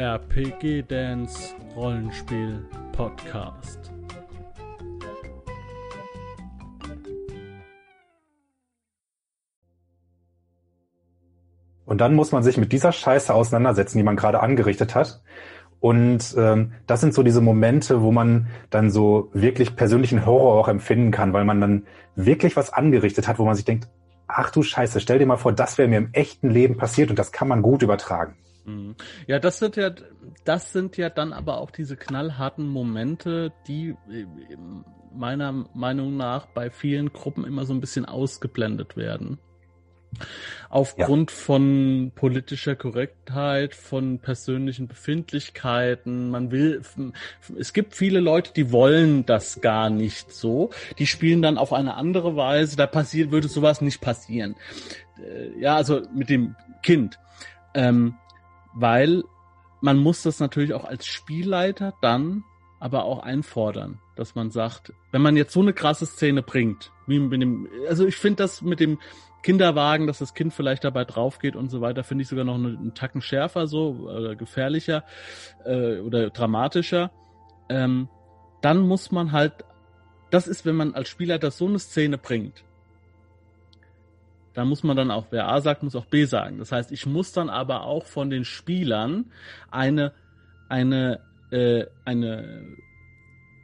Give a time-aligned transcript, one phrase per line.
[0.00, 3.92] RPG Dance Rollenspiel Podcast.
[11.84, 15.20] Und dann muss man sich mit dieser Scheiße auseinandersetzen, die man gerade angerichtet hat.
[15.80, 20.68] Und ähm, das sind so diese Momente, wo man dann so wirklich persönlichen Horror auch
[20.68, 21.86] empfinden kann, weil man dann
[22.16, 23.90] wirklich was angerichtet hat, wo man sich denkt,
[24.26, 27.18] ach du Scheiße, stell dir mal vor, das wäre mir im echten Leben passiert und
[27.18, 28.36] das kann man gut übertragen.
[28.64, 28.94] Mhm.
[29.26, 29.90] Ja, das sind ja,
[30.44, 34.26] das sind ja dann aber auch diese knallharten Momente, die äh,
[35.12, 39.38] meiner Meinung nach bei vielen Gruppen immer so ein bisschen ausgeblendet werden.
[40.68, 41.36] Aufgrund ja.
[41.36, 46.30] von politischer Korrektheit, von persönlichen Befindlichkeiten.
[46.30, 46.82] Man will,
[47.58, 50.70] es gibt viele Leute, die wollen das gar nicht so.
[50.98, 52.76] Die spielen dann auf eine andere Weise.
[52.76, 54.56] Da passiert, würde sowas nicht passieren.
[55.18, 57.18] Äh, ja, also mit dem Kind.
[57.74, 58.14] Ähm,
[58.74, 59.24] weil
[59.80, 62.44] man muss das natürlich auch als Spielleiter dann
[62.78, 67.18] aber auch einfordern, dass man sagt, wenn man jetzt so eine krasse Szene bringt, wie
[67.18, 68.98] mit dem, also ich finde das mit dem
[69.42, 72.54] Kinderwagen, dass das Kind vielleicht dabei drauf geht und so weiter, finde ich sogar noch
[72.54, 75.04] einen, Tacken schärfer so, oder gefährlicher
[75.64, 77.10] äh, oder dramatischer.
[77.68, 78.08] Ähm,
[78.60, 79.64] dann muss man halt,
[80.30, 82.64] das ist, wenn man als Spielleiter so eine Szene bringt,
[84.54, 86.58] da muss man dann auch, wer A sagt, muss auch B sagen.
[86.58, 89.26] Das heißt, ich muss dann aber auch von den Spielern
[89.70, 90.12] eine,
[90.68, 91.20] eine,
[91.50, 92.76] äh, eine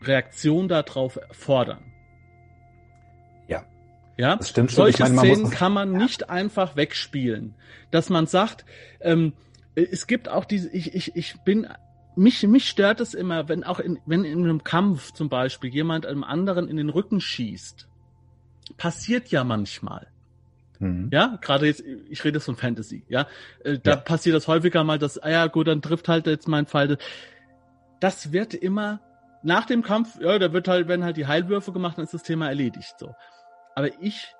[0.02, 1.84] Reaktion darauf fordern.
[3.48, 3.64] Ja.
[4.16, 4.84] Ja, das stimmt schon.
[4.84, 7.54] Solche meine, Szenen kann man nicht einfach wegspielen.
[7.90, 8.64] Dass man sagt,
[9.00, 9.32] ähm,
[9.74, 11.66] es gibt auch diese, ich, ich, ich bin
[12.16, 16.06] mich, mich stört es immer, wenn auch in, wenn in einem Kampf zum Beispiel jemand
[16.06, 17.88] einem anderen in den Rücken schießt.
[18.78, 20.08] Passiert ja manchmal.
[20.78, 21.10] Mhm.
[21.12, 23.26] Ja, gerade jetzt, ich rede jetzt von Fantasy, ja.
[23.64, 23.96] Äh, da ja.
[23.96, 26.98] passiert das häufiger mal, dass, ah ja, gut, dann trifft halt jetzt mein Pfeil.
[28.00, 29.00] Das wird immer
[29.42, 32.22] nach dem Kampf, ja, da wird halt, werden halt die Heilwürfe gemacht, dann ist das
[32.22, 33.14] Thema erledigt, so.
[33.74, 34.34] Aber ich,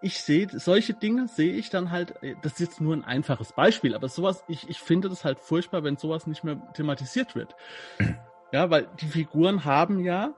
[0.00, 3.52] ich sehe, solche Dinge sehe ich dann halt, äh, das ist jetzt nur ein einfaches
[3.52, 7.54] Beispiel, aber sowas, ich, ich finde das halt furchtbar, wenn sowas nicht mehr thematisiert wird.
[8.50, 10.32] Ja, weil die Figuren haben ja,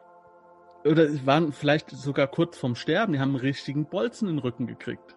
[0.85, 4.67] oder waren vielleicht sogar kurz vorm Sterben, die haben einen richtigen Bolzen in den Rücken
[4.67, 5.15] gekriegt.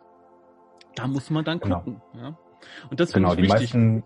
[0.95, 1.79] Da muss man dann genau.
[1.79, 2.01] gucken.
[2.13, 2.23] Genau.
[2.23, 2.37] Ja.
[2.89, 3.73] Und das genau, ich die wichtig.
[3.73, 4.03] meisten,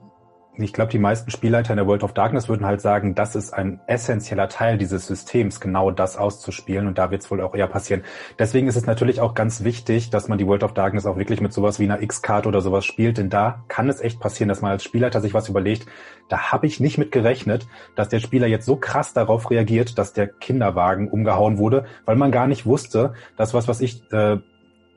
[0.60, 3.54] ich glaube, die meisten Spielleiter in der World of Darkness würden halt sagen, das ist
[3.54, 6.88] ein essentieller Teil dieses Systems, genau das auszuspielen.
[6.88, 8.04] Und da wird es wohl auch eher passieren.
[8.40, 11.42] Deswegen ist es natürlich auch ganz wichtig, dass man die World of Darkness auch wirklich
[11.42, 13.18] mit sowas wie einer X-Card oder sowas spielt.
[13.18, 15.86] Denn da kann es echt passieren, dass man als Spielleiter sich was überlegt.
[16.30, 20.14] Da habe ich nicht mit gerechnet, dass der Spieler jetzt so krass darauf reagiert, dass
[20.14, 24.38] der Kinderwagen umgehauen wurde, weil man gar nicht wusste, dass was, was ich äh,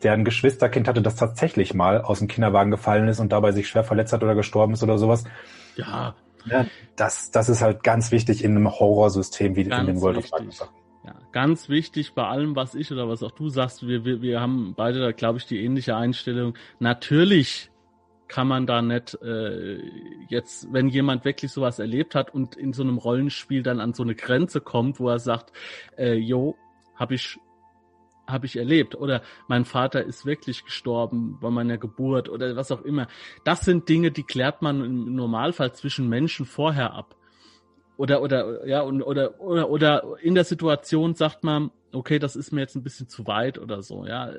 [0.02, 3.68] der ein Geschwisterkind hatte, das tatsächlich mal aus dem Kinderwagen gefallen ist und dabei sich
[3.68, 5.24] schwer verletzt hat oder gestorben ist oder sowas.
[5.76, 6.14] Ja.
[6.46, 6.66] ja
[6.96, 10.32] das, das ist halt ganz wichtig in einem Horrorsystem wie ganz in den World wichtig.
[10.32, 10.68] of Darkness.
[11.04, 14.40] Ja, ganz wichtig bei allem, was ich oder was auch du sagst, wir, wir, wir
[14.40, 16.54] haben beide da, glaube ich, die ähnliche Einstellung.
[16.78, 17.70] Natürlich
[18.28, 19.78] kann man da nicht äh,
[20.28, 24.02] jetzt, wenn jemand wirklich sowas erlebt hat und in so einem Rollenspiel dann an so
[24.02, 25.52] eine Grenze kommt, wo er sagt,
[25.98, 26.54] äh, jo,
[26.94, 27.38] habe ich
[28.30, 32.82] habe ich erlebt oder mein Vater ist wirklich gestorben bei meiner Geburt oder was auch
[32.82, 33.06] immer.
[33.44, 37.16] Das sind Dinge, die klärt man im Normalfall zwischen Menschen vorher ab.
[37.96, 42.50] Oder oder ja und oder oder oder in der Situation sagt man, okay, das ist
[42.50, 44.32] mir jetzt ein bisschen zu weit oder so, ja.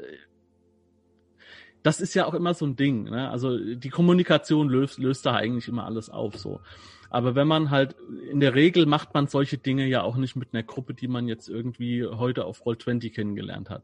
[1.84, 3.30] Das ist ja auch immer so ein Ding, ne?
[3.30, 6.62] Also die Kommunikation löst löst da eigentlich immer alles auf so.
[7.12, 7.96] Aber wenn man halt,
[8.32, 11.28] in der Regel macht man solche Dinge ja auch nicht mit einer Gruppe, die man
[11.28, 13.84] jetzt irgendwie heute auf Roll20 kennengelernt hat.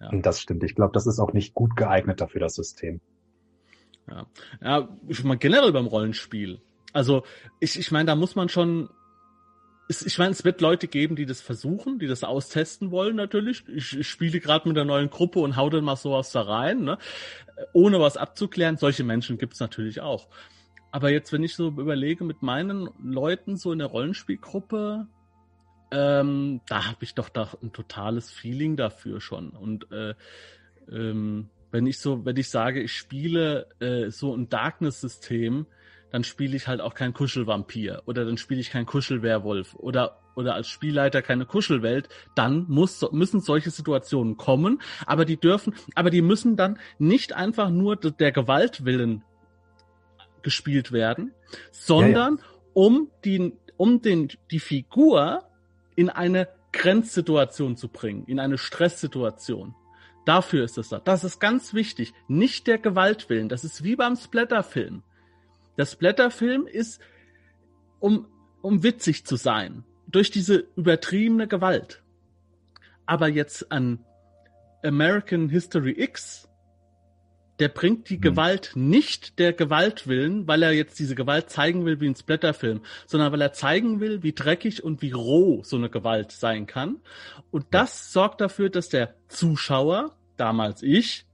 [0.00, 0.10] Ja.
[0.22, 0.62] Das stimmt.
[0.62, 3.00] Ich glaube, das ist auch nicht gut geeignet dafür, das System.
[4.08, 4.26] Ja,
[4.62, 6.60] ja ich meine generell beim Rollenspiel.
[6.92, 7.24] Also
[7.58, 8.88] ich, ich meine, da muss man schon
[9.90, 13.64] ich meine, es wird Leute geben, die das versuchen, die das austesten wollen natürlich.
[13.68, 16.82] Ich, ich spiele gerade mit einer neuen Gruppe und hau dann mal sowas da rein,
[16.82, 16.98] ne?
[17.72, 18.76] ohne was abzuklären.
[18.76, 20.28] Solche Menschen gibt's natürlich auch.
[20.90, 25.06] Aber jetzt, wenn ich so überlege mit meinen Leuten so in der Rollenspielgruppe,
[25.90, 29.50] ähm, da habe ich doch da ein totales Feeling dafür schon.
[29.50, 30.14] Und äh,
[30.90, 35.66] ähm, wenn ich so, wenn ich sage, ich spiele äh, so ein Darkness-System,
[36.10, 40.54] dann spiele ich halt auch kein Kuschelvampir oder dann spiele ich kein Kuschelwerwolf oder oder
[40.54, 46.22] als Spielleiter keine Kuschelwelt, dann muss, müssen solche Situationen kommen, aber die dürfen, aber die
[46.22, 49.24] müssen dann nicht einfach nur der Gewaltwillen
[50.42, 51.32] gespielt werden,
[51.70, 52.48] sondern ja, ja.
[52.74, 55.44] um die, um den, die Figur
[55.96, 59.74] in eine Grenzsituation zu bringen, in eine Stresssituation.
[60.24, 60.98] Dafür ist es da.
[60.98, 62.12] Das ist ganz wichtig.
[62.28, 63.48] Nicht der Gewaltwillen.
[63.48, 65.02] Das ist wie beim Splatterfilm.
[65.78, 67.00] Der Splatterfilm ist,
[67.98, 68.26] um,
[68.60, 69.84] um witzig zu sein.
[70.06, 72.02] Durch diese übertriebene Gewalt.
[73.06, 74.04] Aber jetzt an
[74.82, 76.47] American History X
[77.58, 78.20] der bringt die hm.
[78.20, 82.82] Gewalt nicht der Gewalt willen, weil er jetzt diese Gewalt zeigen will wie ein Splatterfilm,
[83.06, 87.00] sondern weil er zeigen will, wie dreckig und wie roh so eine Gewalt sein kann.
[87.50, 91.26] Und das sorgt dafür, dass der Zuschauer, damals ich,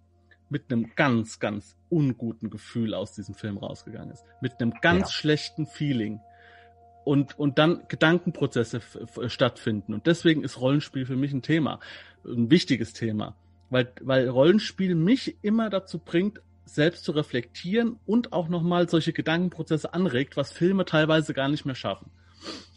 [0.48, 4.24] mit einem ganz, ganz unguten Gefühl aus diesem Film rausgegangen ist.
[4.40, 5.12] Mit einem ganz ja.
[5.12, 6.20] schlechten Feeling.
[7.04, 8.80] Und, und dann Gedankenprozesse
[9.26, 9.92] stattfinden.
[9.92, 11.80] Und deswegen ist Rollenspiel für mich ein Thema.
[12.24, 13.36] Ein wichtiges Thema
[13.74, 19.92] weil, weil Rollenspiel mich immer dazu bringt, selbst zu reflektieren und auch nochmal solche Gedankenprozesse
[19.92, 22.10] anregt, was Filme teilweise gar nicht mehr schaffen.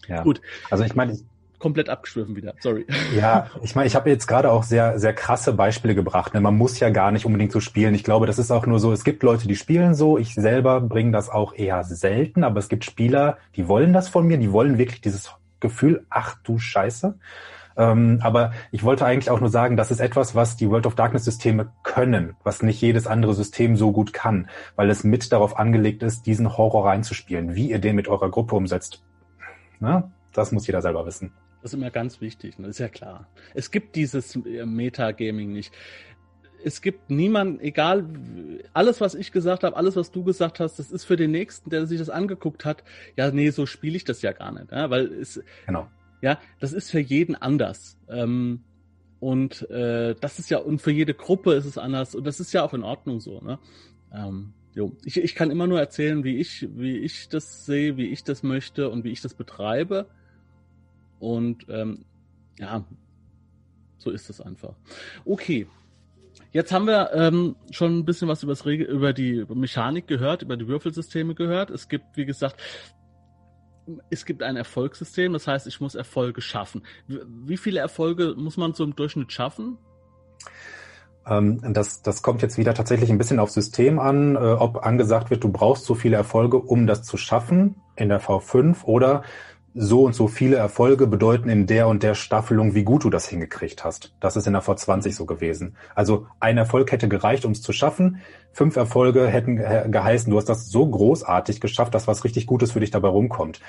[0.08, 0.24] Ja.
[0.24, 0.42] Gut.
[0.72, 1.16] Also ich meine,
[1.60, 2.56] komplett abgeschwiffen wieder.
[2.62, 2.88] Sorry.
[3.16, 6.34] Ja, ich meine, ich habe jetzt gerade auch sehr, sehr krasse Beispiele gebracht.
[6.34, 6.42] Ne?
[6.42, 7.94] Man muss ja gar nicht unbedingt so spielen.
[7.94, 10.18] Ich glaube, das ist auch nur so, es gibt Leute, die spielen so.
[10.18, 14.26] Ich selber bringe das auch eher selten, aber es gibt Spieler, die wollen das von
[14.26, 17.20] mir, die wollen wirklich dieses Gefühl, ach du Scheiße.
[17.78, 20.96] Ähm, aber ich wollte eigentlich auch nur sagen, das ist etwas, was die World of
[20.96, 25.58] Darkness Systeme können, was nicht jedes andere System so gut kann, weil es mit darauf
[25.58, 27.56] angelegt ist, diesen Horror reinzuspielen.
[27.56, 29.04] Wie ihr den mit eurer Gruppe umsetzt,
[29.80, 31.32] Na, das muss jeder selber wissen.
[31.62, 32.68] Das ist immer ganz wichtig, ne?
[32.68, 33.28] ist ja klar.
[33.54, 35.74] Es gibt dieses äh, Metagaming nicht
[36.64, 38.06] es gibt niemanden, egal,
[38.74, 41.70] alles, was ich gesagt habe, alles, was du gesagt hast, das ist für den Nächsten,
[41.70, 42.84] der sich das angeguckt hat,
[43.16, 44.72] ja, nee, so spiele ich das ja gar nicht.
[44.72, 45.88] Ja, weil es, genau.
[46.22, 47.98] Ja, das ist für jeden anders.
[48.10, 48.64] Ähm,
[49.20, 52.16] und äh, das ist ja, und für jede Gruppe ist es anders.
[52.16, 53.60] Und das ist ja auch in Ordnung so, ne?
[54.14, 54.96] Ähm, jo.
[55.06, 58.44] Ich, ich kann immer nur erzählen, wie ich, wie ich das sehe, wie ich das
[58.44, 60.08] möchte und wie ich das betreibe.
[61.20, 62.06] Und ähm,
[62.60, 62.86] ja,
[63.98, 64.76] so ist es einfach.
[65.26, 65.68] Okay.
[66.52, 71.36] Jetzt haben wir ähm, schon ein bisschen was über die Mechanik gehört, über die Würfelsysteme
[71.36, 71.70] gehört.
[71.72, 72.62] Es gibt, wie gesagt,
[74.10, 76.84] es gibt ein Erfolgssystem, das heißt, ich muss Erfolge schaffen.
[77.08, 79.78] Wie viele Erfolge muss man so im Durchschnitt schaffen?
[81.28, 85.30] Ähm, das, das kommt jetzt wieder tatsächlich ein bisschen aufs System an, äh, ob angesagt
[85.30, 89.24] wird, du brauchst so viele Erfolge, um das zu schaffen in der V5 oder
[89.74, 93.28] so und so viele Erfolge bedeuten in der und der Staffelung, wie gut du das
[93.28, 94.14] hingekriegt hast.
[94.20, 95.76] Das ist in der V20 so gewesen.
[95.94, 98.22] Also ein Erfolg hätte gereicht, um es zu schaffen.
[98.54, 99.58] Fünf Erfolge hätten
[99.92, 103.60] geheißen, du hast das so großartig geschafft, dass was richtig Gutes für dich dabei rumkommt.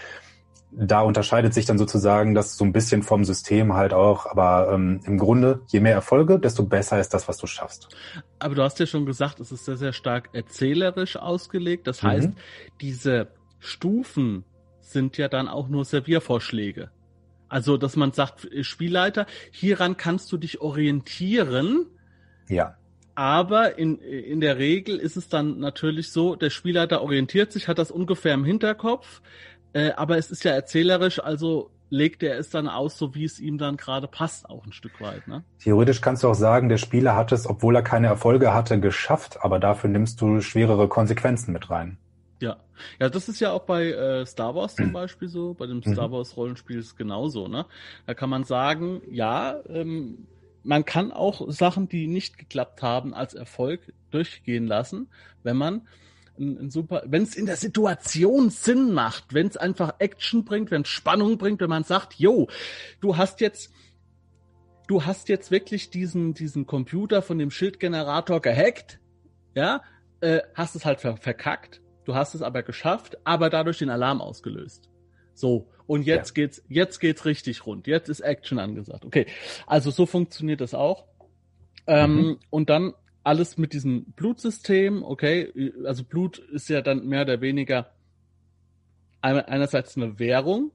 [0.70, 4.26] Da unterscheidet sich dann sozusagen das so ein bisschen vom System halt auch.
[4.26, 7.88] Aber ähm, im Grunde, je mehr Erfolge, desto besser ist das, was du schaffst.
[8.38, 11.86] Aber du hast ja schon gesagt, es ist sehr, sehr stark erzählerisch ausgelegt.
[11.86, 12.08] Das mhm.
[12.08, 12.30] heißt,
[12.80, 13.28] diese
[13.58, 14.44] Stufen
[14.90, 16.90] sind ja dann auch nur Serviervorschläge.
[17.48, 21.86] Also, dass man sagt, Spielleiter, hieran kannst du dich orientieren.
[22.48, 22.76] Ja.
[23.14, 27.78] Aber in, in der Regel ist es dann natürlich so, der Spielleiter orientiert sich, hat
[27.78, 29.22] das ungefähr im Hinterkopf,
[29.72, 33.40] äh, aber es ist ja erzählerisch, also legt er es dann aus, so wie es
[33.40, 35.26] ihm dann gerade passt, auch ein Stück weit.
[35.26, 35.42] Ne?
[35.58, 39.38] Theoretisch kannst du auch sagen, der Spieler hat es, obwohl er keine Erfolge hatte, geschafft,
[39.42, 41.98] aber dafür nimmst du schwerere Konsequenzen mit rein.
[42.40, 42.58] Ja,
[43.00, 45.54] ja, das ist ja auch bei äh, Star Wars zum Beispiel so.
[45.54, 45.92] Bei dem mhm.
[45.92, 47.48] Star Wars Rollenspiel ist es genauso.
[47.48, 47.66] Ne,
[48.06, 50.26] da kann man sagen, ja, ähm,
[50.62, 55.08] man kann auch Sachen, die nicht geklappt haben, als Erfolg durchgehen lassen,
[55.42, 55.88] wenn man
[56.38, 60.70] ein, ein super, wenn es in der Situation Sinn macht, wenn es einfach Action bringt,
[60.70, 62.48] wenn es Spannung bringt, wenn man sagt, yo,
[63.00, 63.72] du hast jetzt
[64.86, 69.00] du hast jetzt wirklich diesen, diesen Computer von dem Schildgenerator gehackt,
[69.54, 69.82] ja,
[70.20, 74.22] äh, hast es halt ver verkackt Du hast es aber geschafft, aber dadurch den Alarm
[74.22, 74.88] ausgelöst.
[75.34, 75.68] So.
[75.86, 76.42] Und jetzt ja.
[76.42, 77.86] geht's, jetzt geht's richtig rund.
[77.86, 79.04] Jetzt ist Action angesagt.
[79.04, 79.26] Okay.
[79.66, 81.04] Also so funktioniert das auch.
[81.86, 82.38] Ähm, mhm.
[82.48, 85.02] Und dann alles mit diesem Blutsystem.
[85.02, 85.52] Okay.
[85.84, 87.90] Also Blut ist ja dann mehr oder weniger
[89.20, 90.70] einerseits eine Währung,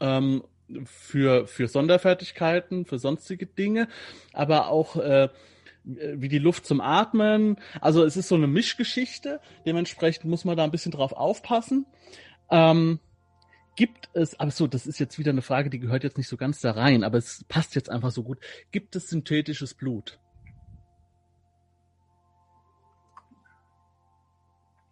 [0.00, 0.42] ähm,
[0.86, 3.88] für, für Sonderfertigkeiten, für sonstige Dinge,
[4.32, 5.28] aber auch äh,
[5.86, 7.56] wie die Luft zum Atmen.
[7.80, 9.40] Also es ist so eine Mischgeschichte.
[9.64, 11.86] Dementsprechend muss man da ein bisschen drauf aufpassen.
[12.50, 12.98] Ähm,
[13.76, 16.36] gibt es, aber so, das ist jetzt wieder eine Frage, die gehört jetzt nicht so
[16.36, 18.38] ganz da rein, aber es passt jetzt einfach so gut.
[18.72, 20.18] Gibt es synthetisches Blut?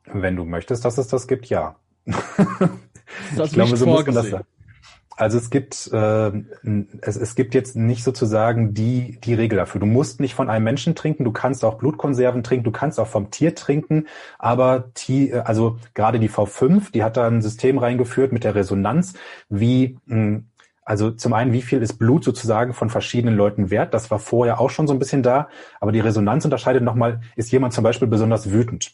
[0.07, 1.77] Wenn du möchtest, dass es das gibt, ja.
[3.37, 4.45] Das ich glaube, so muss man das.
[5.17, 6.33] Also es gibt äh,
[7.01, 9.81] es, es gibt jetzt nicht sozusagen die die Regel dafür.
[9.81, 13.07] Du musst nicht von einem Menschen trinken, du kannst auch Blutkonserven trinken, du kannst auch
[13.07, 14.07] vom Tier trinken,
[14.39, 19.15] aber die, also gerade die V5, die hat da ein System reingeführt mit der Resonanz,
[19.49, 20.43] wie mh,
[20.85, 23.95] also zum einen, wie viel ist Blut sozusagen von verschiedenen Leuten wert?
[23.95, 25.49] Das war vorher auch schon so ein bisschen da,
[25.81, 28.93] aber die Resonanz unterscheidet nochmal, ist jemand zum Beispiel besonders wütend?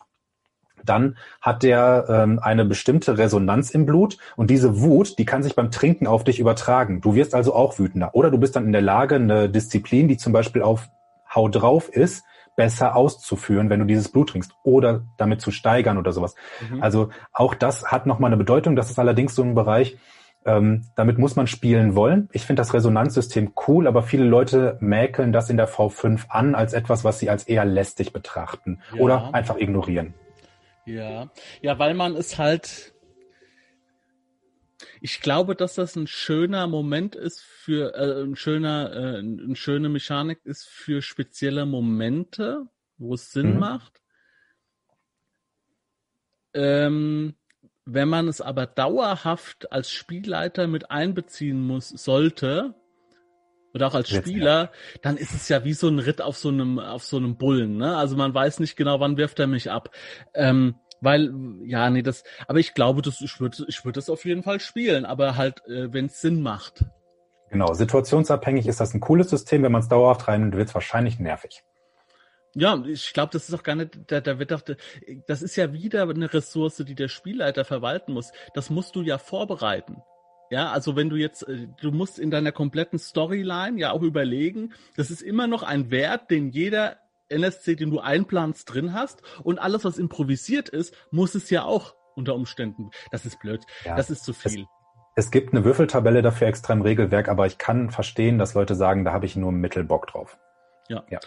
[0.84, 5.56] Dann hat der ähm, eine bestimmte Resonanz im Blut und diese Wut, die kann sich
[5.56, 7.00] beim Trinken auf dich übertragen.
[7.00, 8.14] Du wirst also auch wütender.
[8.14, 10.88] Oder du bist dann in der Lage, eine Disziplin, die zum Beispiel auf
[11.34, 12.24] Hau drauf ist,
[12.56, 16.34] besser auszuführen, wenn du dieses Blut trinkst oder damit zu steigern oder sowas.
[16.70, 16.82] Mhm.
[16.82, 18.76] Also auch das hat nochmal eine Bedeutung.
[18.76, 19.96] Das ist allerdings so ein Bereich,
[20.44, 22.28] ähm, damit muss man spielen wollen.
[22.32, 26.72] Ich finde das Resonanzsystem cool, aber viele Leute mäkeln das in der V5 an als
[26.72, 29.00] etwas, was sie als eher lästig betrachten ja.
[29.00, 30.14] oder einfach ignorieren.
[30.94, 31.30] Ja,
[31.62, 32.94] ja, weil man es halt.
[35.02, 39.88] Ich glaube, dass das ein schöner Moment ist für äh, ein schöner, äh, eine schöne
[39.88, 42.66] Mechanik ist für spezielle Momente,
[42.98, 43.58] wo es Sinn mhm.
[43.58, 44.02] macht.
[46.54, 47.36] Ähm,
[47.84, 52.74] wenn man es aber dauerhaft als Spielleiter mit einbeziehen muss, sollte,
[53.74, 54.70] oder auch als Spieler,
[55.02, 57.76] dann ist es ja wie so ein Ritt auf so einem, auf so einem Bullen,
[57.76, 57.96] ne?
[57.96, 59.90] Also man weiß nicht genau, wann wirft er mich ab.
[60.34, 61.32] Ähm, weil,
[61.64, 64.60] ja, nee, das, aber ich glaube, das, ich würde ich würde das auf jeden Fall
[64.60, 66.84] spielen, aber halt, äh, wenn es Sinn macht.
[67.50, 71.18] Genau, situationsabhängig ist das ein cooles System, wenn man es dauerhaft rein wird es wahrscheinlich
[71.18, 71.64] nervig.
[72.54, 74.62] Ja, ich glaube, das ist auch gar nicht, da, da wird doch,
[75.26, 78.32] das ist ja wieder eine Ressource, die der Spielleiter verwalten muss.
[78.54, 80.02] Das musst du ja vorbereiten.
[80.50, 84.72] Ja, also wenn du jetzt, äh, du musst in deiner kompletten Storyline ja auch überlegen,
[84.96, 86.96] das ist immer noch ein Wert, den jeder
[87.28, 89.22] NSC, den du einplanst, drin hast.
[89.44, 92.90] Und alles, was improvisiert ist, muss es ja auch unter Umständen.
[93.12, 93.62] Das ist blöd.
[93.84, 94.66] Ja, das ist zu viel.
[95.14, 98.74] Es, es gibt eine Würfeltabelle dafür extra im Regelwerk, aber ich kann verstehen, dass Leute
[98.74, 100.36] sagen, da habe ich nur Mittelbock drauf.
[100.88, 101.04] Ja.
[101.08, 101.20] ja.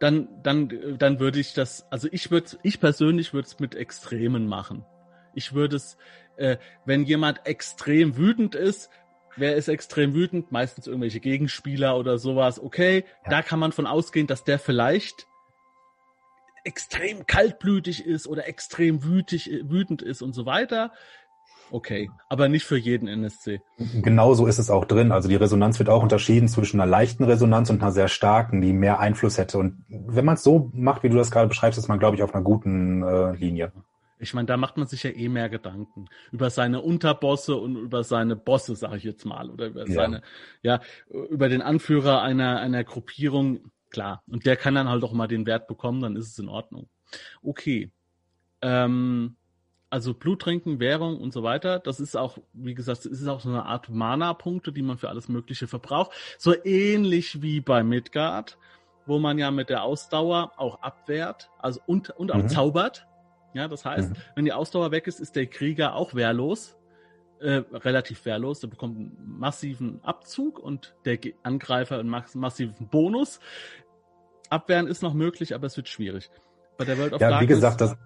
[0.00, 4.46] Dann, dann, dann würde ich das, also ich würde, ich persönlich würde es mit Extremen
[4.46, 4.86] machen.
[5.34, 5.98] Ich würde es,
[6.40, 8.90] äh, wenn jemand extrem wütend ist,
[9.36, 10.50] wer ist extrem wütend?
[10.50, 12.60] Meistens irgendwelche Gegenspieler oder sowas.
[12.60, 13.30] Okay, ja.
[13.30, 15.26] da kann man von ausgehen, dass der vielleicht
[16.64, 20.92] extrem kaltblütig ist oder extrem wütig, wütend ist und so weiter.
[21.72, 23.60] Okay, aber nicht für jeden NSC.
[24.02, 25.12] Genauso ist es auch drin.
[25.12, 28.72] Also die Resonanz wird auch unterschieden zwischen einer leichten Resonanz und einer sehr starken, die
[28.72, 29.58] mehr Einfluss hätte.
[29.58, 32.24] Und wenn man es so macht, wie du das gerade beschreibst, ist man, glaube ich,
[32.24, 33.72] auf einer guten äh, Linie.
[34.20, 38.04] Ich meine, da macht man sich ja eh mehr Gedanken über seine Unterbosse und über
[38.04, 39.94] seine Bosse, sage ich jetzt mal, oder über ja.
[39.94, 40.22] seine,
[40.62, 43.70] ja, über den Anführer einer einer Gruppierung.
[43.90, 46.48] Klar, und der kann dann halt auch mal den Wert bekommen, dann ist es in
[46.48, 46.88] Ordnung.
[47.42, 47.90] Okay.
[48.62, 49.36] Ähm,
[49.90, 53.40] also Blut trinken, Währung und so weiter, das ist auch, wie gesagt, das ist auch
[53.40, 56.12] so eine Art Mana-Punkte, die man für alles Mögliche verbraucht.
[56.38, 58.56] So ähnlich wie bei Midgard,
[59.06, 62.48] wo man ja mit der Ausdauer auch abwehrt, also und, und auch mhm.
[62.48, 63.06] zaubert.
[63.54, 64.16] Ja, das heißt, mhm.
[64.34, 66.76] wenn die Ausdauer weg ist, ist der Krieger auch wehrlos,
[67.40, 68.60] äh, relativ wehrlos.
[68.60, 73.40] Der bekommt einen massiven Abzug und der Angreifer einen massiven Bonus.
[74.48, 76.30] Abwehren ist noch möglich, aber es wird schwierig.
[76.76, 77.96] Bei der World of ja, Darkness, wie gesagt, das,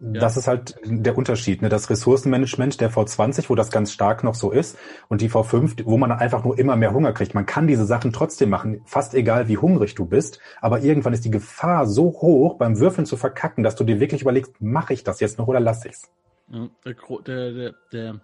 [0.00, 0.20] ja.
[0.20, 1.68] Das ist halt der Unterschied, ne?
[1.68, 4.78] Das Ressourcenmanagement der V20, wo das ganz stark noch so ist,
[5.08, 7.34] und die V5, wo man einfach nur immer mehr Hunger kriegt.
[7.34, 11.24] Man kann diese Sachen trotzdem machen, fast egal wie hungrig du bist, aber irgendwann ist
[11.24, 15.02] die Gefahr so hoch, beim Würfeln zu verkacken, dass du dir wirklich überlegst, mache ich
[15.02, 16.08] das jetzt noch oder lasse ich's?
[16.48, 18.20] Der, der, der,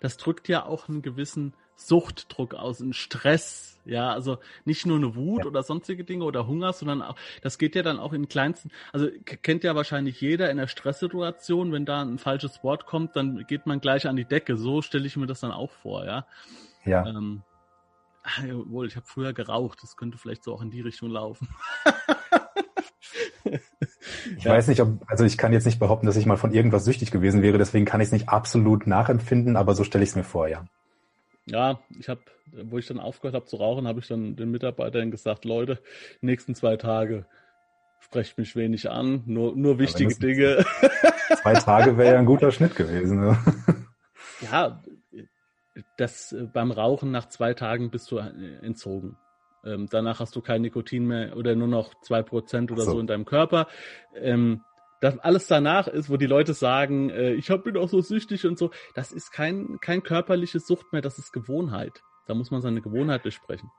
[0.00, 5.14] das drückt ja auch einen gewissen Suchtdruck aus, einen Stress ja, also nicht nur eine
[5.14, 5.46] Wut ja.
[5.46, 9.08] oder sonstige Dinge oder Hunger, sondern auch, das geht ja dann auch in kleinsten, also
[9.24, 13.66] kennt ja wahrscheinlich jeder in der Stresssituation, wenn da ein falsches Wort kommt, dann geht
[13.66, 14.56] man gleich an die Decke.
[14.56, 16.26] So stelle ich mir das dann auch vor, ja.
[16.84, 17.06] Ja.
[17.06, 17.42] Ähm,
[18.22, 21.48] ach, wohl, ich habe früher geraucht, das könnte vielleicht so auch in die Richtung laufen.
[24.36, 24.52] Ich ja.
[24.52, 27.10] weiß nicht, ob, also ich kann jetzt nicht behaupten, dass ich mal von irgendwas süchtig
[27.10, 30.24] gewesen wäre, deswegen kann ich es nicht absolut nachempfinden, aber so stelle ich es mir
[30.24, 30.64] vor, ja.
[31.50, 32.20] Ja, ich habe,
[32.64, 35.80] wo ich dann aufgehört habe zu rauchen, habe ich dann den Mitarbeitern gesagt, Leute,
[36.22, 37.26] die nächsten zwei Tage
[38.00, 40.64] sprecht mich wenig an, nur, nur wichtige Dinge.
[41.42, 43.20] Zwei Tage wäre ja ein guter Schnitt gewesen.
[43.20, 43.38] Ne?
[44.50, 44.82] Ja,
[45.98, 49.18] das beim Rauchen nach zwei Tagen bist du entzogen.
[49.66, 52.92] Ähm, danach hast du kein Nikotin mehr oder nur noch zwei Prozent oder so.
[52.92, 53.00] so.
[53.00, 53.66] in deinem Körper.
[54.14, 54.62] Ähm,
[55.00, 58.46] das alles danach ist, wo die Leute sagen, äh, ich hab, bin auch so süchtig
[58.46, 62.02] und so, das ist kein, kein körperliche Sucht mehr, das ist Gewohnheit.
[62.26, 63.70] Da muss man seine Gewohnheit durchsprechen.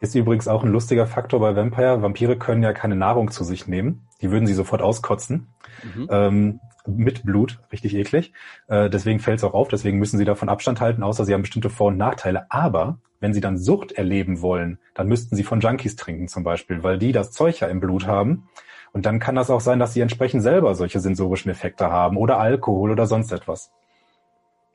[0.00, 2.00] Ist übrigens auch ein lustiger Faktor bei Vampire.
[2.00, 4.06] Vampire können ja keine Nahrung zu sich nehmen.
[4.22, 5.48] Die würden sie sofort auskotzen.
[5.82, 6.08] Mhm.
[6.10, 8.32] Ähm, mit Blut, richtig eklig.
[8.68, 11.42] Äh, deswegen fällt es auch auf, deswegen müssen sie davon Abstand halten, außer sie haben
[11.42, 12.50] bestimmte Vor- und Nachteile.
[12.50, 16.82] Aber wenn sie dann Sucht erleben wollen, dann müssten sie von Junkies trinken zum Beispiel,
[16.82, 18.48] weil die das Zeug ja im Blut haben
[18.92, 22.38] und dann kann das auch sein, dass sie entsprechend selber solche sensorischen Effekte haben oder
[22.38, 23.72] Alkohol oder sonst etwas.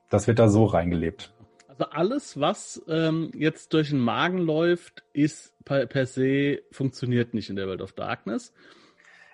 [0.09, 1.33] Das wird da so reingelebt.
[1.67, 7.49] Also alles, was ähm, jetzt durch den Magen läuft, ist per, per, se funktioniert nicht
[7.49, 8.53] in der World of Darkness.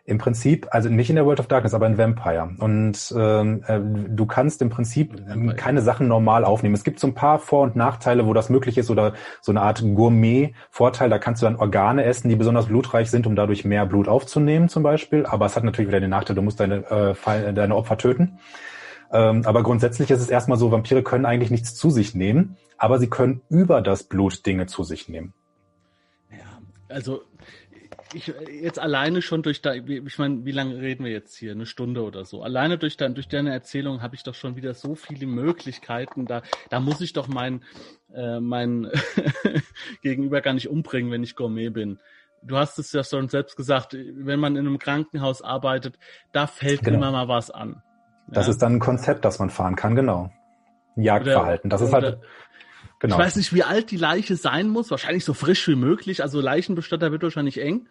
[0.03, 2.55] Im Prinzip, also nicht in der World of Darkness, aber in Vampire.
[2.57, 3.79] Und ähm, äh,
[4.09, 5.55] du kannst im Prinzip Vampire.
[5.55, 6.73] keine Sachen normal aufnehmen.
[6.73, 9.61] Es gibt so ein paar Vor- und Nachteile, wo das möglich ist oder so eine
[9.61, 11.09] Art Gourmet-Vorteil.
[11.09, 14.69] Da kannst du dann Organe essen, die besonders blutreich sind, um dadurch mehr Blut aufzunehmen
[14.69, 15.25] zum Beispiel.
[15.25, 18.39] Aber es hat natürlich wieder den Nachteil, du musst deine, äh, deine Opfer töten.
[19.11, 22.97] Ähm, aber grundsätzlich ist es erstmal so, Vampire können eigentlich nichts zu sich nehmen, aber
[22.97, 25.33] sie können über das Blut Dinge zu sich nehmen.
[26.31, 27.21] Ja, also
[28.13, 31.51] ich jetzt alleine schon durch da, ich meine, wie lange reden wir jetzt hier?
[31.51, 32.43] Eine Stunde oder so.
[32.43, 36.25] Alleine durch, dein, durch deine Erzählung habe ich doch schon wieder so viele Möglichkeiten.
[36.25, 37.63] Da, da muss ich doch mein,
[38.13, 38.91] äh, mein
[40.01, 41.99] Gegenüber gar nicht umbringen, wenn ich Gourmet bin.
[42.43, 45.99] Du hast es ja schon selbst gesagt, wenn man in einem Krankenhaus arbeitet,
[46.31, 46.97] da fällt genau.
[46.97, 47.83] immer mal was an.
[48.27, 48.51] Das ja?
[48.51, 50.31] ist dann ein Konzept, das man fahren kann, genau.
[50.95, 51.69] Jagdverhalten.
[51.69, 52.19] Das ist halt.
[53.01, 53.15] Genau.
[53.15, 54.91] Ich weiß nicht, wie alt die Leiche sein muss.
[54.91, 56.21] Wahrscheinlich so frisch wie möglich.
[56.21, 57.87] Also Leichenbestatter wird wahrscheinlich eng.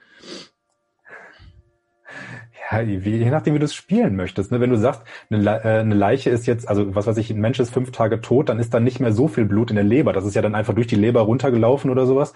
[2.71, 4.53] Ja, je nachdem, wie du es spielen möchtest.
[4.53, 4.61] Ne?
[4.61, 7.41] Wenn du sagst, eine, Le äh, eine Leiche ist jetzt, also was weiß ich, ein
[7.41, 9.85] Mensch ist fünf Tage tot, dann ist dann nicht mehr so viel Blut in der
[9.85, 10.13] Leber.
[10.13, 12.33] Das ist ja dann einfach durch die Leber runtergelaufen oder sowas.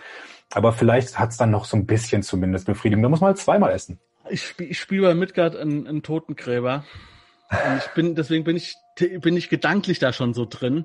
[0.53, 3.05] Aber vielleicht hat es dann noch so ein bisschen zumindest Befriedigung.
[3.05, 4.01] Da muss man halt zweimal essen.
[4.29, 6.85] Ich spiele ich spiel bei Midgard einen, einen Totengräber.
[7.67, 8.75] Und ich bin, deswegen bin ich,
[9.21, 10.85] bin ich gedanklich da schon so drin.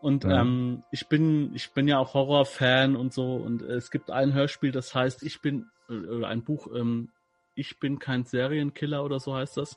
[0.00, 0.40] Und ja.
[0.40, 3.36] ähm, ich bin, ich bin ja auch Horrorfan und so.
[3.36, 7.10] Und es gibt ein Hörspiel, das heißt, ich bin, äh, ein Buch, ähm,
[7.54, 9.76] ich bin kein Serienkiller oder so heißt das.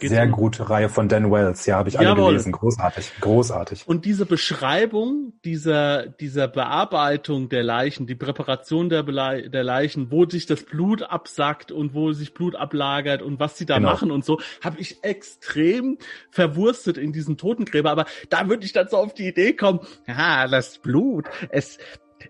[0.00, 2.52] Sehr um, gute Reihe von Dan Wells, ja, habe ich alle gelesen.
[2.52, 3.86] Großartig, großartig.
[3.86, 10.46] Und diese Beschreibung dieser, dieser Bearbeitung der Leichen, die Präparation der, der Leichen, wo sich
[10.46, 13.90] das Blut absackt und wo sich Blut ablagert und was sie da genau.
[13.90, 15.98] machen und so, habe ich extrem
[16.30, 17.90] verwurstet in diesen Totengräber.
[17.90, 21.76] Aber da würde ich dann so auf die Idee kommen, ja, das Blut, es,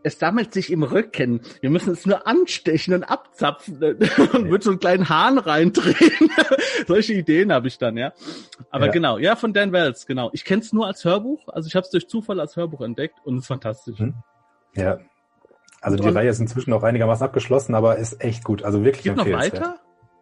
[0.03, 1.41] es sammelt sich im Rücken.
[1.61, 3.83] Wir müssen es nur anstechen und abzapfen
[4.33, 6.31] und wird so einen kleinen Hahn reindrehen.
[6.87, 8.13] Solche Ideen habe ich dann, ja.
[8.71, 8.93] Aber ja.
[8.93, 10.31] genau, ja, von Dan Wells, genau.
[10.33, 11.49] Ich kenne es nur als Hörbuch.
[11.49, 13.99] Also ich habe es durch Zufall als Hörbuch entdeckt und es ist fantastisch.
[13.99, 14.15] Hm.
[14.75, 14.99] Ja.
[15.81, 18.63] Also die und Reihe ist inzwischen auch einigermaßen abgeschlossen, aber ist echt gut.
[18.63, 19.81] Also wirklich Gibt noch weiter?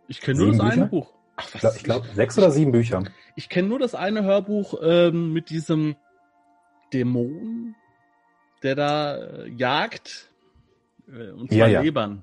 [0.09, 0.73] Ich kenne nur das Bücher?
[0.73, 1.13] eine Buch.
[1.37, 3.05] Ach, was ich glaube, glaub, sechs oder sieben Bücher.
[3.37, 5.97] Ich kenne nur das eine Hörbuch ähm, mit diesem
[6.93, 7.75] Dämon,
[8.63, 10.31] der da äh, jagt,
[11.09, 11.81] äh, und zwar ja, ja.
[11.81, 12.23] Lebern.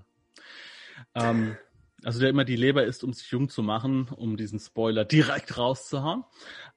[1.16, 1.58] Ähm,
[2.04, 5.58] also der immer die Leber isst, um sich jung zu machen, um diesen Spoiler direkt
[5.58, 6.24] rauszuhauen.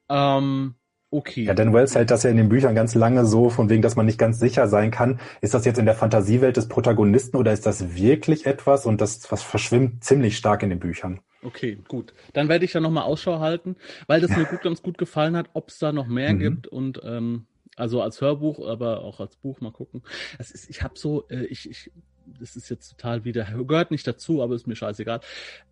[0.09, 0.75] Ähm,
[1.09, 1.43] okay.
[1.43, 3.95] Ja, Dan Wells hält das ja in den Büchern ganz lange so, von wegen, dass
[3.95, 5.19] man nicht ganz sicher sein kann.
[5.41, 8.85] Ist das jetzt in der Fantasiewelt des Protagonisten oder ist das wirklich etwas?
[8.85, 11.21] Und das was verschwimmt ziemlich stark in den Büchern.
[11.43, 12.13] Okay, gut.
[12.33, 13.75] Dann werde ich ja nochmal Ausschau halten,
[14.07, 16.39] weil das mir gut, ganz gut gefallen hat, ob es da noch mehr mhm.
[16.39, 20.03] gibt und ähm, also als Hörbuch, aber auch als Buch, mal gucken.
[20.37, 21.91] Das ist, ich habe so, äh, ich, ich,
[22.39, 25.21] das ist jetzt total wieder, gehört nicht dazu, aber ist mir scheißegal.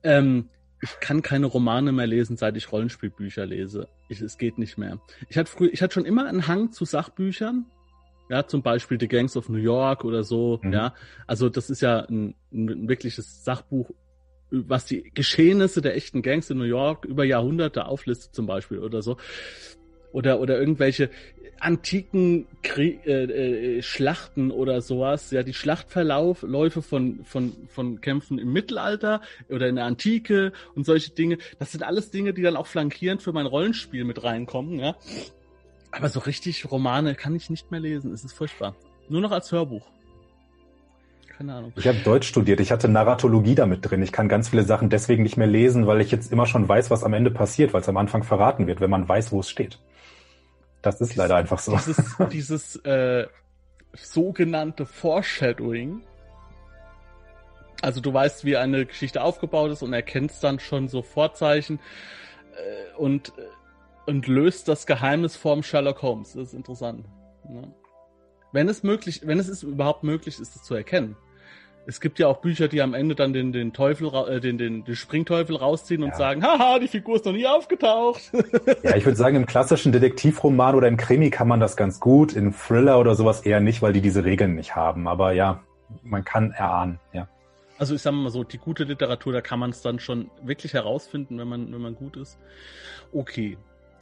[0.04, 0.50] Ähm,
[0.82, 3.90] ich kann keine Romane mehr lesen, seit ich Rollenspielbücher lese.
[4.08, 5.00] Ich, es geht nicht mehr.
[5.28, 7.66] Ich hatte früher, ich hatte schon immer einen Hang zu Sachbüchern.
[8.30, 10.60] Ja, zum Beispiel The Gangs of New York oder so.
[10.62, 10.72] Mhm.
[10.72, 10.94] Ja,
[11.28, 13.92] also das ist ja ein, ein wirkliches Sachbuch
[14.52, 19.02] was die Geschehnisse der echten Gangs in New York über Jahrhunderte auflistet zum Beispiel oder
[19.02, 19.18] so.
[20.12, 21.12] Oder, oder irgendwelche
[21.62, 28.52] antiken Krieg, äh, äh, Schlachten oder sowas, ja, die Schlachtverläufe von, von, von Kämpfen im
[28.52, 32.68] Mittelalter oder in der Antike und solche Dinge, das sind alles Dinge, die dann auch
[32.68, 34.96] flankierend für mein Rollenspiel mit reinkommen, ja.
[35.92, 38.76] Aber so richtig Romane kann ich nicht mehr lesen, es ist furchtbar.
[39.10, 39.88] Nur noch als Hörbuch.
[41.40, 41.74] Keine Ahnung.
[41.78, 44.04] Ich habe Deutsch studiert, ich hatte Narratologie damit drin.
[44.04, 46.92] Ich kann ganz viele Sachen deswegen nicht mehr lesen, weil ich jetzt immer schon weiß,
[46.92, 49.50] was am Ende passiert, weil es am Anfang verraten wird, wenn man weiß, wo es
[49.50, 49.80] steht.
[50.82, 51.76] Das ist leider einfach so.
[51.76, 53.28] Dieses, dieses äh,
[53.94, 56.02] sogenannte Foreshadowing.
[57.82, 61.80] Also du weißt, wie eine Geschichte aufgebaut ist und erkennst dann schon so Vorzeichen
[62.56, 63.42] äh, und, äh,
[64.06, 66.34] und löst das Geheimnis vorm Sherlock Holmes.
[66.34, 67.06] Das ist interessant.
[67.50, 67.62] Ja.
[68.52, 71.16] Wenn es möglich, wenn es ist überhaupt möglich ist, es zu erkennen
[71.86, 74.84] es gibt ja auch Bücher, die am Ende dann den, den Teufel, äh, den, den,
[74.84, 76.16] den Springteufel rausziehen und ja.
[76.16, 78.32] sagen, haha, die Figur ist noch nie aufgetaucht.
[78.84, 82.34] Ja, ich würde sagen, im klassischen Detektivroman oder im Krimi kann man das ganz gut,
[82.34, 85.08] in Thriller oder sowas eher nicht, weil die diese Regeln nicht haben.
[85.08, 85.64] Aber ja,
[86.04, 87.28] man kann erahnen, ja.
[87.78, 90.74] Also ich sag mal so, die gute Literatur, da kann man es dann schon wirklich
[90.74, 92.38] herausfinden, wenn man, wenn man gut ist.
[93.14, 93.58] Okay.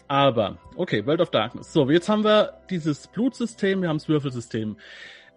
[0.07, 1.73] Aber, okay, World of Darkness.
[1.73, 4.77] So, jetzt haben wir dieses Blutsystem, wir haben das Würfelsystem.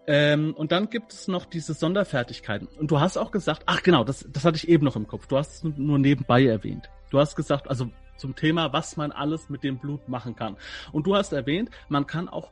[0.07, 2.67] Ähm, und dann gibt es noch diese Sonderfertigkeiten.
[2.67, 5.27] Und du hast auch gesagt, ach genau, das, das hatte ich eben noch im Kopf.
[5.27, 6.89] Du hast es nur nebenbei erwähnt.
[7.11, 10.57] Du hast gesagt, also zum Thema, was man alles mit dem Blut machen kann.
[10.91, 12.51] Und du hast erwähnt, man kann auch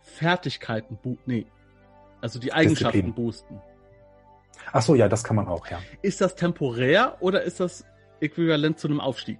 [0.00, 1.22] Fertigkeiten boosten.
[1.26, 1.46] Nee.
[2.20, 3.60] Also die Eigenschaften boosten.
[4.72, 5.80] Ach so, ja, das kann man auch, ja.
[6.02, 7.84] Ist das temporär oder ist das
[8.20, 9.38] äquivalent zu einem Aufstieg?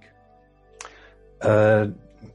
[1.39, 1.87] Äh,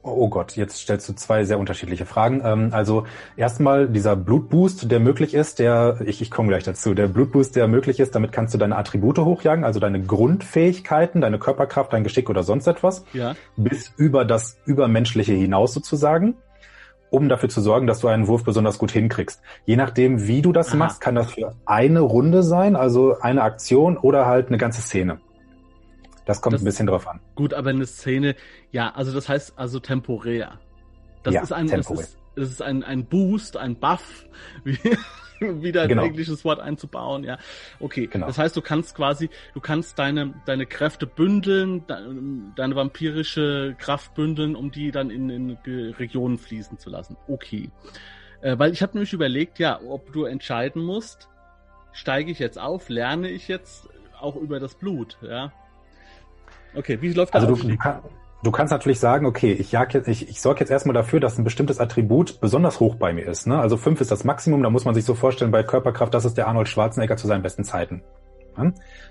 [0.02, 2.42] Oh Gott, jetzt stellst du zwei sehr unterschiedliche Fragen.
[2.44, 3.04] Ähm, also
[3.36, 7.68] erstmal dieser Blutboost, der möglich ist, der, ich, ich komme gleich dazu, der Blutboost, der
[7.68, 12.30] möglich ist, damit kannst du deine Attribute hochjagen, also deine Grundfähigkeiten, deine Körperkraft, dein Geschick
[12.30, 13.34] oder sonst etwas, ja.
[13.56, 16.36] bis über das Übermenschliche hinaus sozusagen,
[17.10, 19.40] um dafür zu sorgen, dass du einen Wurf besonders gut hinkriegst.
[19.64, 20.76] Je nachdem, wie du das Aha.
[20.76, 25.20] machst, kann das für eine Runde sein, also eine Aktion oder halt eine ganze Szene.
[26.28, 27.20] Das kommt das, ein bisschen drauf an.
[27.36, 28.36] Gut, aber eine Szene,
[28.70, 30.60] ja, also das heißt also temporär.
[31.22, 32.02] Das ja, ist ein, temporär.
[32.02, 34.26] das ist, das ist ein, ein Boost, ein Buff,
[34.64, 34.78] wie,
[35.40, 36.02] wieder ein genau.
[36.04, 37.38] englisches Wort einzubauen, ja.
[37.80, 38.26] Okay, genau.
[38.26, 44.54] das heißt, du kannst quasi, du kannst deine, deine Kräfte bündeln, deine vampirische Kraft bündeln,
[44.54, 47.16] um die dann in, in Regionen fließen zu lassen.
[47.26, 47.70] Okay.
[48.42, 51.30] Äh, weil ich habe nämlich überlegt, ja, ob du entscheiden musst,
[51.92, 53.88] steige ich jetzt auf, lerne ich jetzt
[54.20, 55.54] auch über das Blut, ja.
[56.78, 57.42] Okay, wie läuft das?
[57.42, 57.98] Also du, kann,
[58.44, 61.36] du, kannst natürlich sagen, okay, ich jag jetzt, ich, ich sorge jetzt erstmal dafür, dass
[61.36, 63.48] ein bestimmtes Attribut besonders hoch bei mir ist.
[63.48, 63.58] Ne?
[63.58, 66.38] Also fünf ist das Maximum, da muss man sich so vorstellen, bei Körperkraft, das ist
[66.38, 68.02] der Arnold Schwarzenegger zu seinen besten Zeiten.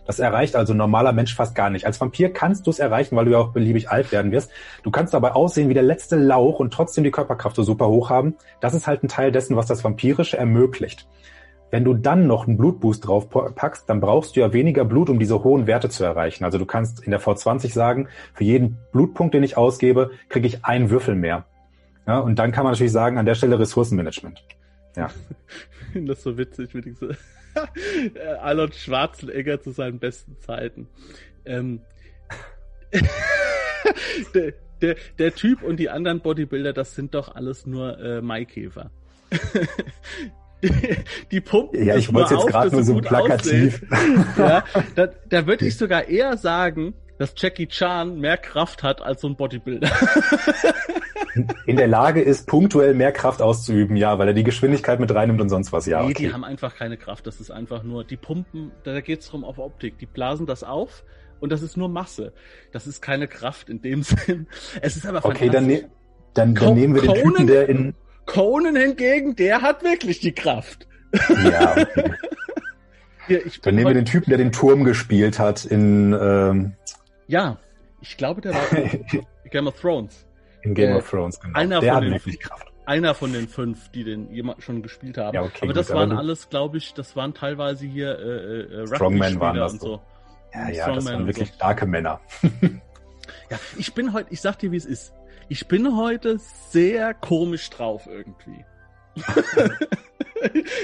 [0.06, 1.86] Das erreicht also ein normaler Mensch fast gar nicht.
[1.86, 4.52] Als Vampir kannst du es erreichen, weil du ja auch beliebig alt werden wirst.
[4.84, 8.10] Du kannst dabei aussehen wie der letzte Lauch und trotzdem die Körperkraft so super hoch
[8.10, 8.36] haben.
[8.60, 11.08] Das ist halt ein Teil dessen, was das Vampirische ermöglicht.
[11.70, 15.20] Wenn du dann noch einen Blutboost drauf packst, dann brauchst du ja weniger Blut, um
[15.20, 16.46] diese hohen Werte zu erreichen.
[16.46, 20.64] Also du kannst in der V20 sagen, für jeden Blutpunkt, den ich ausgebe, kriege ich
[20.64, 21.46] einen Würfel mehr.
[22.08, 24.42] Ja, und dann kann man natürlich sagen, an der Stelle Ressourcenmanagement.
[24.96, 25.10] Ja.
[25.48, 27.18] Ich finde das so witzig mit diese
[28.42, 30.88] Arnold Schwarzenegger zu seinen besten Zeiten.
[31.46, 31.82] Ähm,
[34.34, 38.90] der, der, der Typ und die anderen Bodybuilder, das sind doch alles nur äh, Maikäfer.
[41.32, 43.82] die pumpen ja, ich wollte jetzt gerade nur so plakativ.
[44.38, 44.64] ja,
[44.96, 49.28] da, da würde ich sogar eher sagen, dass Jackie Chan mehr Kraft hat als so
[49.28, 49.90] ein Bodybuilder.
[51.66, 55.42] In der Lage ist, punktuell mehr Kraft auszuüben, ja, weil er die Geschwindigkeit mit reinnimmt
[55.42, 56.02] und sonst was, ja.
[56.02, 56.28] Nee, okay.
[56.28, 57.28] die haben einfach keine Kraft.
[57.28, 59.98] Das ist einfach nur, die pumpen, da geht es drum auf Optik.
[60.00, 61.04] Die blasen das auf
[61.40, 62.34] und das ist nur Masse.
[62.72, 64.48] Das ist keine Kraft in dem Sinn.
[64.82, 65.90] Es ist aber Okay, dann, ne
[66.34, 67.96] dann, dann nehmen wir den Typen, der in
[68.28, 70.88] Conan hingegen, der hat wirklich die Kraft.
[71.30, 72.14] Ja, okay.
[73.28, 76.14] Hier, Dann nehmen wir den Typen, der den Turm gespielt hat in.
[76.14, 76.74] Ähm,
[77.28, 77.58] ja,
[78.02, 78.62] ich glaube, der war
[79.52, 80.26] Game of Thrones.
[80.62, 81.58] In Game äh, of Thrones, genau.
[81.58, 82.68] Einer der von hat den, wirklich Kraft.
[82.86, 85.36] Einer von den fünf, die den jemand schon gespielt haben.
[85.36, 88.84] Ja, okay, aber gut, das waren aber alles, glaube ich, das waren teilweise hier äh,
[88.84, 90.02] äh, Strongmen waren das und so.
[90.54, 91.56] Ja, ja, das waren wirklich so.
[91.56, 92.22] starke Männer.
[93.50, 95.14] ja, ich bin heute, ich sag dir, wie es ist.
[95.50, 98.66] Ich bin heute sehr komisch drauf irgendwie.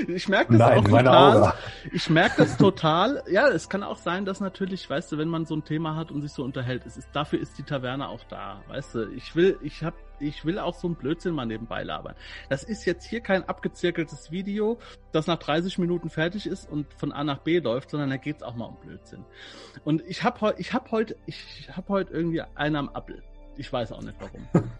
[0.07, 1.53] ich merke das Nein, auch total.
[1.91, 3.23] Ich merke das total.
[3.29, 6.11] Ja, es kann auch sein, dass natürlich, weißt du, wenn man so ein Thema hat
[6.11, 8.61] und sich so unterhält, es ist, dafür ist die Taverne auch da.
[8.69, 12.15] Weißt du, ich will, ich hab, ich will auch so ein Blödsinn mal nebenbei labern.
[12.49, 14.79] Das ist jetzt hier kein abgezirkeltes Video,
[15.11, 18.41] das nach 30 Minuten fertig ist und von A nach B läuft, sondern da geht's
[18.41, 19.25] auch mal um Blödsinn.
[19.83, 23.21] Und ich heute, ich habe heute, ich habe heute irgendwie einen am Appel.
[23.57, 24.47] Ich weiß auch nicht warum.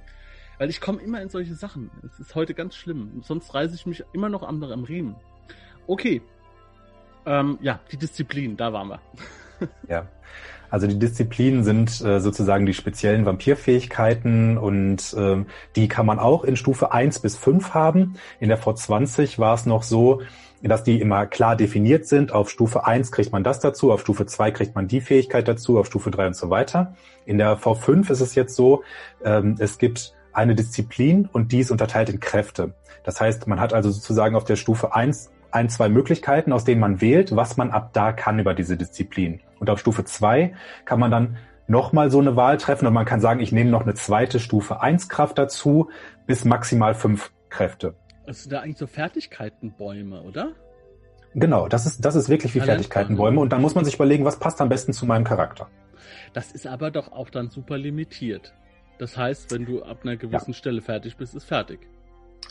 [0.57, 1.91] Weil ich komme immer in solche Sachen.
[2.05, 3.21] Es ist heute ganz schlimm.
[3.23, 5.15] Sonst reiße ich mich immer noch am, am Riemen.
[5.87, 6.21] Okay.
[7.25, 8.99] Ähm, ja, die Disziplin, da waren wir.
[9.87, 10.07] ja.
[10.69, 16.43] Also die Disziplinen sind äh, sozusagen die speziellen Vampirfähigkeiten und ähm, die kann man auch
[16.43, 18.15] in Stufe 1 bis 5 haben.
[18.39, 20.23] In der V20 war es noch so,
[20.63, 22.31] dass die immer klar definiert sind.
[22.31, 25.77] Auf Stufe 1 kriegt man das dazu, auf Stufe 2 kriegt man die Fähigkeit dazu,
[25.77, 26.95] auf Stufe 3 und so weiter.
[27.25, 28.83] In der V5 ist es jetzt so,
[29.23, 32.73] ähm, es gibt eine Disziplin und die ist unterteilt in Kräfte.
[33.03, 36.81] Das heißt, man hat also sozusagen auf der Stufe 1 ein, zwei Möglichkeiten, aus denen
[36.81, 39.41] man wählt, was man ab da kann über diese Disziplin.
[39.59, 40.53] Und auf Stufe 2
[40.85, 41.37] kann man dann
[41.67, 44.81] nochmal so eine Wahl treffen und man kann sagen, ich nehme noch eine zweite Stufe
[44.81, 45.89] 1 Kraft dazu
[46.25, 47.95] bis maximal fünf Kräfte.
[48.25, 50.53] Das sind da eigentlich so Fertigkeitenbäume, oder?
[51.35, 53.39] Genau, das ist, das ist wirklich wie Fertigkeitenbäume.
[53.39, 55.67] Und dann muss man sich überlegen, was passt am besten zu meinem Charakter.
[56.33, 58.53] Das ist aber doch auch dann super limitiert.
[58.99, 60.57] Das heißt, wenn du ab einer gewissen ja.
[60.57, 61.79] Stelle fertig bist, ist fertig.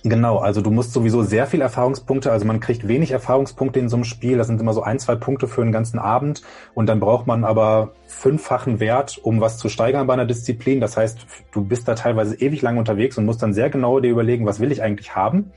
[0.04, 3.96] Genau, also du musst sowieso sehr viel Erfahrungspunkte, also man kriegt wenig Erfahrungspunkte in so
[3.96, 6.42] einem Spiel, das sind immer so ein, zwei Punkte für einen ganzen Abend
[6.74, 10.80] und dann braucht man aber fünffachen Wert, um was zu steigern bei einer Disziplin.
[10.80, 14.10] Das heißt, du bist da teilweise ewig lang unterwegs und musst dann sehr genau dir
[14.10, 15.52] überlegen, was will ich eigentlich haben.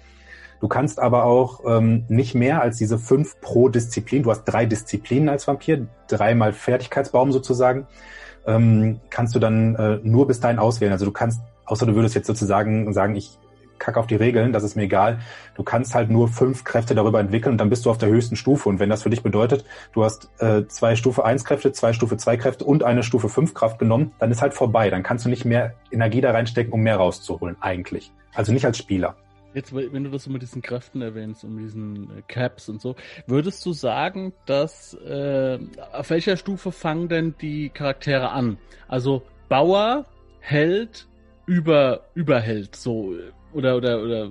[0.62, 4.68] Du kannst aber auch ähm, nicht mehr als diese fünf pro Disziplin, du hast drei
[4.68, 7.88] Disziplinen als Vampir, dreimal Fertigkeitsbaum sozusagen,
[8.46, 10.94] ähm, kannst du dann äh, nur bis dahin auswählen.
[10.94, 13.40] Also du kannst, außer du würdest jetzt sozusagen sagen, ich
[13.80, 15.20] kack auf die Regeln, das ist mir egal.
[15.56, 18.36] Du kannst halt nur fünf Kräfte darüber entwickeln und dann bist du auf der höchsten
[18.36, 18.70] Stufe.
[18.70, 22.18] Und wenn das für dich bedeutet, du hast äh, zwei Stufe 1 Kräfte, zwei Stufe
[22.18, 24.90] 2 Kräfte und eine Stufe 5 Kraft genommen, dann ist halt vorbei.
[24.90, 28.12] Dann kannst du nicht mehr Energie da reinstecken, um mehr rauszuholen, eigentlich.
[28.34, 29.16] Also nicht als Spieler.
[29.56, 32.98] Jetzt, wenn du das so mit diesen Kräften erwähnst und diesen äh, Caps und so,
[33.26, 35.58] würdest du sagen, dass äh,
[35.94, 38.58] auf welcher Stufe fangen denn die Charaktere an?
[38.90, 40.06] Also Bauer,
[40.42, 41.08] Held,
[41.46, 43.16] über Überheld, so
[43.56, 44.30] oder oder oder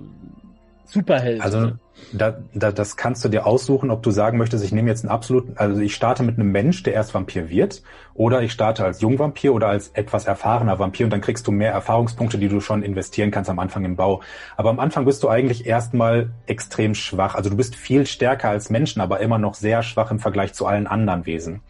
[0.85, 1.41] Superheld.
[1.41, 1.71] Also
[2.13, 5.11] da, da, das kannst du dir aussuchen, ob du sagen möchtest, ich nehme jetzt einen
[5.11, 7.81] absoluten, also ich starte mit einem Mensch, der erst Vampir wird,
[8.13, 11.71] oder ich starte als Jungvampir oder als etwas erfahrener Vampir und dann kriegst du mehr
[11.71, 14.21] Erfahrungspunkte, die du schon investieren kannst am Anfang im Bau.
[14.57, 17.35] Aber am Anfang bist du eigentlich erstmal extrem schwach.
[17.35, 20.65] Also du bist viel stärker als Menschen, aber immer noch sehr schwach im Vergleich zu
[20.65, 21.61] allen anderen Wesen.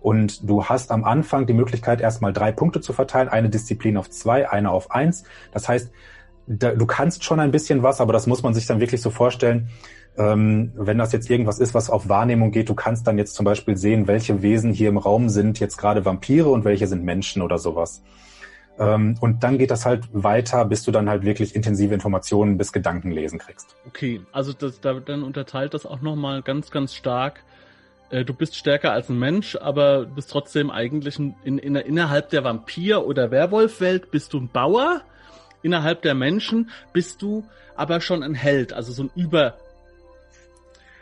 [0.00, 4.10] Und du hast am Anfang die Möglichkeit, erstmal drei Punkte zu verteilen, eine Disziplin auf
[4.10, 5.24] zwei, eine auf eins.
[5.52, 5.92] Das heißt,
[6.46, 9.10] da, du kannst schon ein bisschen was, aber das muss man sich dann wirklich so
[9.10, 9.68] vorstellen.
[10.16, 13.44] Ähm, wenn das jetzt irgendwas ist, was auf Wahrnehmung geht, du kannst dann jetzt zum
[13.44, 17.40] Beispiel sehen, welche Wesen hier im Raum sind jetzt gerade Vampire und welche sind Menschen
[17.40, 18.02] oder sowas.
[18.78, 22.72] Ähm, und dann geht das halt weiter, bis du dann halt wirklich intensive Informationen bis
[22.72, 23.76] Gedankenlesen kriegst.
[23.86, 27.42] Okay, also das, da, dann unterteilt das auch nochmal ganz, ganz stark.
[28.10, 32.44] Äh, du bist stärker als ein Mensch, aber bist trotzdem eigentlich in, in, innerhalb der
[32.44, 35.02] Vampir- oder Werwolf-Welt bist du ein Bauer
[35.62, 37.44] innerhalb der Menschen bist du
[37.76, 39.56] aber schon ein Held, also so ein über,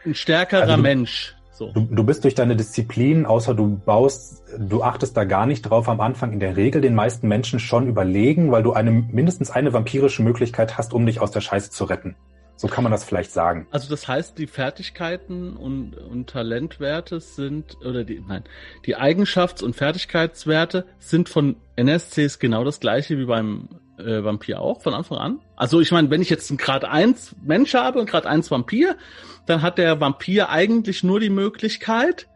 [0.05, 1.35] ein stärkerer also du, Mensch.
[1.53, 1.73] So.
[1.73, 5.89] Du, du bist durch deine Disziplin, außer du baust, du achtest da gar nicht drauf
[5.89, 9.73] am Anfang in der Regel den meisten Menschen schon überlegen, weil du eine mindestens eine
[9.73, 12.17] vampirische Möglichkeit hast, um dich aus der Scheiße zu retten.
[12.57, 13.67] So kann man das vielleicht sagen.
[13.71, 18.45] Also das heißt, die Fertigkeiten und, und Talentwerte sind, oder die, nein,
[18.85, 24.83] die Eigenschafts- und Fertigkeitswerte sind von NSCs genau das gleiche wie beim äh, Vampir auch
[24.83, 25.41] von Anfang an?
[25.57, 28.97] Also ich meine, wenn ich jetzt einen Grad 1 Mensch habe und Grad 1 Vampir,
[29.47, 32.29] dann hat der Vampir eigentlich nur die Möglichkeit,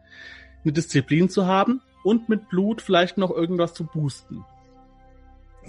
[0.63, 4.45] eine Disziplin zu haben und mit Blut vielleicht noch irgendwas zu boosten.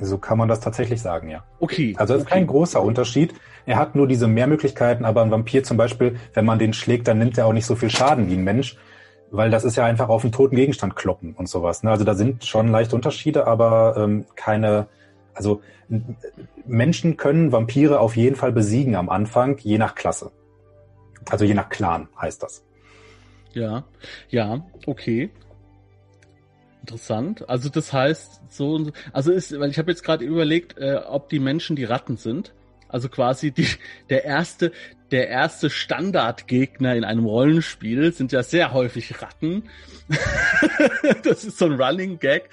[0.01, 1.43] So kann man das tatsächlich sagen, ja.
[1.59, 1.95] Okay.
[1.97, 2.39] Also das ist okay.
[2.39, 3.35] kein großer Unterschied.
[3.65, 7.19] Er hat nur diese Mehrmöglichkeiten, aber ein Vampir zum Beispiel, wenn man den schlägt, dann
[7.19, 8.77] nimmt er auch nicht so viel Schaden wie ein Mensch,
[9.31, 11.83] weil das ist ja einfach auf einen toten Gegenstand kloppen und sowas.
[11.83, 11.91] Ne?
[11.91, 14.87] Also da sind schon leichte Unterschiede, aber ähm, keine,
[15.37, 15.63] also
[16.67, 20.33] Menschen können Vampire auf jeden Fall besiegen am Anfang, je nach Klasse.
[21.29, 22.65] Also je nach Clan heißt das.
[23.53, 23.85] Ja,
[24.29, 25.31] ja, okay.
[26.81, 27.49] Interessant.
[27.49, 31.41] Also das heißt so, also ist, weil ich habe jetzt gerade überlegt, äh, ob die
[31.41, 32.55] Menschen die Ratten sind.
[32.89, 33.69] Also quasi die,
[34.11, 34.73] der erste,
[35.11, 39.65] der erste Standardgegner in einem Rollenspiel sind ja sehr häufig Ratten.
[41.25, 42.49] das ist so ein Running Gag.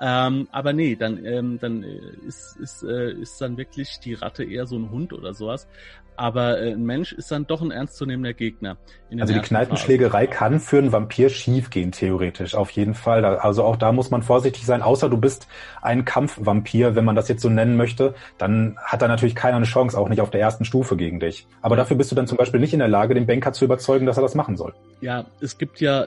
[0.00, 4.42] Ähm, aber nee, dann, ähm, dann äh, ist, ist, äh, ist dann wirklich die Ratte
[4.44, 5.68] eher so ein Hund oder sowas.
[6.16, 8.76] Aber äh, ein Mensch ist dann doch ein ernstzunehmender Gegner.
[9.18, 10.38] also die Kneipenschlägerei Phase.
[10.38, 13.24] kann für einen Vampir schiefgehen, theoretisch, auf jeden Fall.
[13.24, 15.48] Also auch da muss man vorsichtig sein, außer du bist
[15.80, 19.66] ein Kampfvampir, wenn man das jetzt so nennen möchte, dann hat da natürlich keiner eine
[19.66, 21.46] Chance, auch nicht auf der ersten Stufe gegen dich.
[21.60, 24.06] Aber dafür bist du dann zum Beispiel nicht in der Lage, den Banker zu überzeugen,
[24.06, 24.74] dass er das machen soll.
[25.00, 26.06] Ja, es gibt ja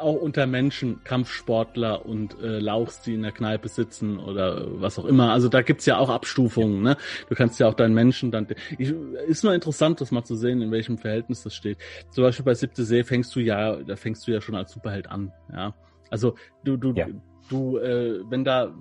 [0.00, 5.04] auch unter Menschen Kampfsportler und äh, Lauchs, die in der Kneipe sitzen oder was auch
[5.04, 5.32] immer.
[5.32, 6.82] Also da gibt's ja auch Abstufungen.
[6.82, 6.96] Ne?
[7.28, 8.46] Du kannst ja auch deinen Menschen dann.
[8.78, 8.92] Ich,
[9.26, 11.78] ist nur interessant, das mal zu sehen, in welchem Verhältnis das steht.
[12.10, 15.10] Zum Beispiel bei Siebte See fängst du ja, da fängst du ja schon als Superheld
[15.10, 15.32] an.
[15.52, 15.74] Ja,
[16.10, 16.34] also
[16.64, 17.06] du, du, ja.
[17.48, 18.74] du, äh, wenn da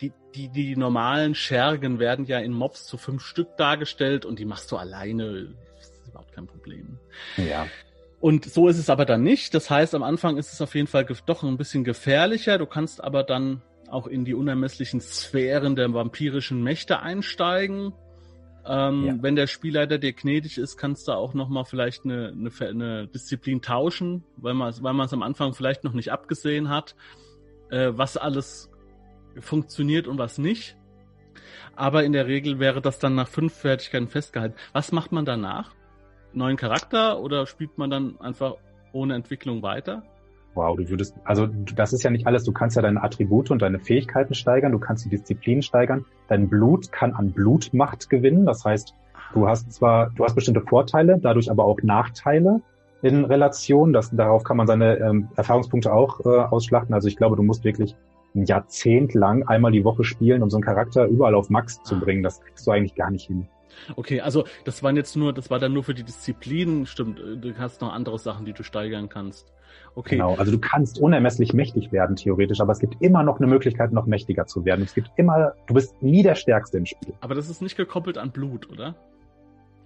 [0.00, 4.44] die, die, die normalen Schergen werden ja in Mobs zu fünf Stück dargestellt und die
[4.44, 5.54] machst du alleine.
[5.76, 6.98] Das ist überhaupt kein Problem.
[7.36, 7.66] Ja.
[8.22, 9.52] Und so ist es aber dann nicht.
[9.52, 12.56] Das heißt, am Anfang ist es auf jeden Fall doch ein bisschen gefährlicher.
[12.56, 17.92] Du kannst aber dann auch in die unermesslichen Sphären der vampirischen Mächte einsteigen.
[18.64, 19.16] Ähm, ja.
[19.20, 23.60] Wenn der Spielleiter dir gnädig ist, kannst du auch nochmal vielleicht eine, eine, eine, Disziplin
[23.60, 26.94] tauschen, weil man weil man es am Anfang vielleicht noch nicht abgesehen hat,
[27.72, 28.70] äh, was alles
[29.40, 30.76] funktioniert und was nicht.
[31.74, 34.54] Aber in der Regel wäre das dann nach fünf Fertigkeiten festgehalten.
[34.72, 35.72] Was macht man danach?
[36.34, 38.54] Neuen Charakter oder spielt man dann einfach
[38.92, 40.02] ohne Entwicklung weiter?
[40.54, 42.44] Wow, du würdest, also das ist ja nicht alles.
[42.44, 46.04] Du kannst ja deine Attribute und deine Fähigkeiten steigern, du kannst die Disziplin steigern.
[46.28, 48.44] Dein Blut kann an Blutmacht gewinnen.
[48.44, 48.94] Das heißt,
[49.32, 52.60] du hast zwar, du hast bestimmte Vorteile, dadurch aber auch Nachteile
[53.00, 53.94] in Relation.
[53.94, 56.94] Das, darauf kann man seine ähm, Erfahrungspunkte auch äh, ausschlachten.
[56.94, 57.96] Also ich glaube, du musst wirklich
[58.34, 61.98] ein Jahrzehnt lang einmal die Woche spielen, um so einen Charakter überall auf Max zu
[61.98, 62.22] bringen.
[62.22, 63.46] Das kriegst du eigentlich gar nicht hin.
[63.96, 67.18] Okay, also das waren jetzt nur, das war dann nur für die Disziplinen, stimmt.
[67.18, 69.52] Du hast noch andere Sachen, die du steigern kannst.
[69.94, 70.16] Okay.
[70.16, 73.92] Genau, also du kannst unermesslich mächtig werden, theoretisch, aber es gibt immer noch eine Möglichkeit,
[73.92, 74.84] noch mächtiger zu werden.
[74.84, 77.12] Es gibt immer, du bist nie der Stärkste im Spiel.
[77.20, 78.94] Aber das ist nicht gekoppelt an Blut, oder?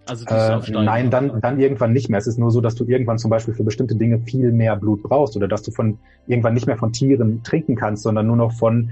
[0.09, 2.19] Also äh, nein, dann, dann irgendwann nicht mehr.
[2.19, 5.03] Es ist nur so, dass du irgendwann zum Beispiel für bestimmte Dinge viel mehr Blut
[5.03, 8.53] brauchst oder dass du von irgendwann nicht mehr von Tieren trinken kannst, sondern nur noch
[8.53, 8.91] von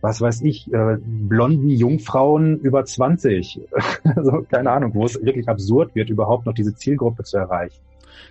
[0.00, 3.60] was weiß ich, äh, blonden Jungfrauen über 20.
[4.16, 7.80] also keine Ahnung, wo es wirklich absurd wird, überhaupt noch diese Zielgruppe zu erreichen.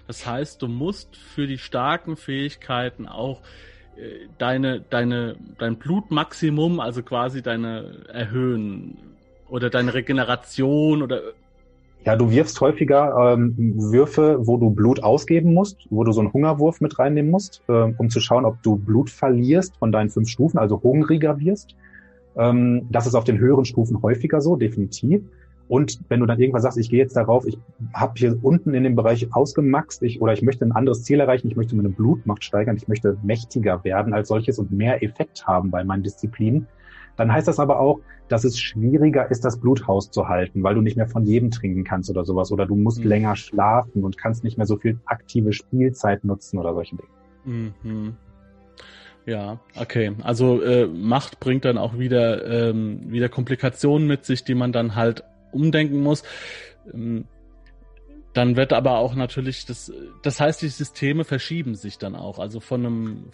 [0.08, 3.42] Das heißt, du musst für die starken Fähigkeiten auch
[3.98, 8.98] äh, deine, deine, dein Blutmaximum, also quasi deine erhöhen
[9.50, 11.22] oder deine Regeneration oder
[12.06, 16.32] ja, du wirfst häufiger ähm, Würfe, wo du Blut ausgeben musst, wo du so einen
[16.32, 20.30] Hungerwurf mit reinnehmen musst, äh, um zu schauen, ob du Blut verlierst von deinen fünf
[20.30, 21.76] Stufen, also hungriger wirst.
[22.38, 25.24] Ähm, das ist auf den höheren Stufen häufiger so, definitiv.
[25.68, 27.58] Und wenn du dann irgendwann sagst, ich gehe jetzt darauf, ich
[27.92, 31.48] habe hier unten in dem Bereich ausgemaxt, ich, oder ich möchte ein anderes Ziel erreichen,
[31.48, 35.72] ich möchte meine Blutmacht steigern, ich möchte mächtiger werden als solches und mehr Effekt haben
[35.72, 36.68] bei meinen Disziplinen,
[37.18, 40.82] dann heißt das aber auch, dass es schwieriger ist, das Bluthaus zu halten, weil du
[40.82, 42.52] nicht mehr von jedem trinken kannst oder sowas.
[42.52, 43.10] Oder du musst mhm.
[43.10, 47.74] länger schlafen und kannst nicht mehr so viel aktive Spielzeit nutzen oder solche Dinge.
[47.84, 48.16] Mhm.
[49.26, 50.14] Ja, okay.
[50.22, 54.96] Also äh, Macht bringt dann auch wieder, ähm, wieder Komplikationen mit sich, die man dann
[54.96, 56.24] halt umdenken muss.
[56.94, 57.26] Ähm,
[58.36, 62.38] dann wird aber auch natürlich das, das heißt, die Systeme verschieben sich dann auch.
[62.38, 63.30] Also von einem,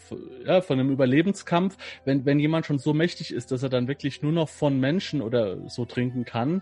[0.45, 4.21] ja, von einem Überlebenskampf, wenn, wenn jemand schon so mächtig ist, dass er dann wirklich
[4.21, 6.61] nur noch von Menschen oder so trinken kann,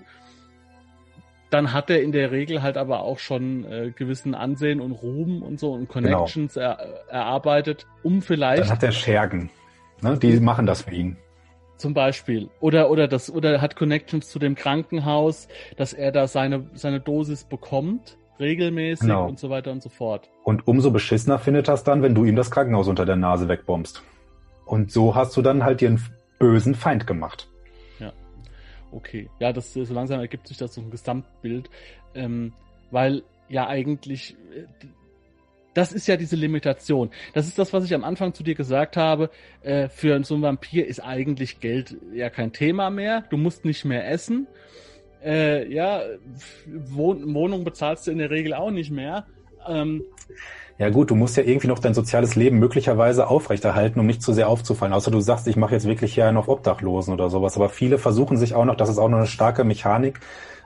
[1.50, 5.42] dann hat er in der Regel halt aber auch schon äh, gewissen Ansehen und Ruhm
[5.42, 6.20] und so und genau.
[6.20, 6.66] Connections genau.
[6.66, 8.64] er, erarbeitet, um vielleicht.
[8.64, 9.50] Dann hat er Schergen.
[10.02, 10.18] Ne?
[10.18, 11.18] Die machen das für ihn.
[11.76, 12.50] Zum Beispiel.
[12.62, 17.44] Oder, oder das, oder hat Connections zu dem Krankenhaus, dass er da seine, seine Dosis
[17.44, 19.28] bekommt regelmäßig genau.
[19.28, 20.30] und so weiter und so fort.
[20.44, 24.04] Und umso beschissener findet das dann, wenn du ihm das Krankenhaus unter der Nase wegbombst.
[24.66, 26.04] Und so hast du dann halt dir einen
[26.38, 27.50] bösen Feind gemacht.
[28.00, 28.14] Ja.
[28.92, 29.30] Okay.
[29.40, 31.70] Ja, das so langsam ergibt sich das so ein Gesamtbild.
[32.16, 32.54] Ähm,
[32.92, 34.66] weil ja eigentlich äh,
[35.74, 37.12] das ist ja diese Limitation.
[37.34, 39.30] Das ist das, was ich am Anfang zu dir gesagt habe.
[39.62, 43.24] Äh, für so einen Vampir ist eigentlich Geld ja kein Thema mehr.
[43.30, 44.48] Du musst nicht mehr essen.
[45.24, 46.02] Äh, ja,
[46.66, 49.26] Wohn Wohnung bezahlst du in der Regel auch nicht mehr.
[49.68, 50.04] Ähm,
[50.78, 54.32] ja gut, du musst ja irgendwie noch dein soziales Leben möglicherweise aufrechterhalten, um nicht zu
[54.32, 54.94] sehr aufzufallen.
[54.94, 57.58] Außer du sagst, ich mache jetzt wirklich hier einen auf Obdachlosen oder sowas.
[57.58, 60.22] Aber viele versuchen sich auch noch, das ist auch noch eine starke Mechanik,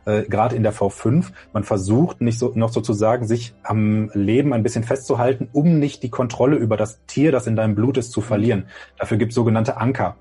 [0.05, 4.63] äh, gerade in der V5, man versucht nicht so, noch sozusagen sich am Leben ein
[4.63, 8.21] bisschen festzuhalten, um nicht die Kontrolle über das Tier, das in deinem Blut ist, zu
[8.21, 8.67] verlieren.
[8.97, 10.17] Dafür gibt es sogenannte Anker.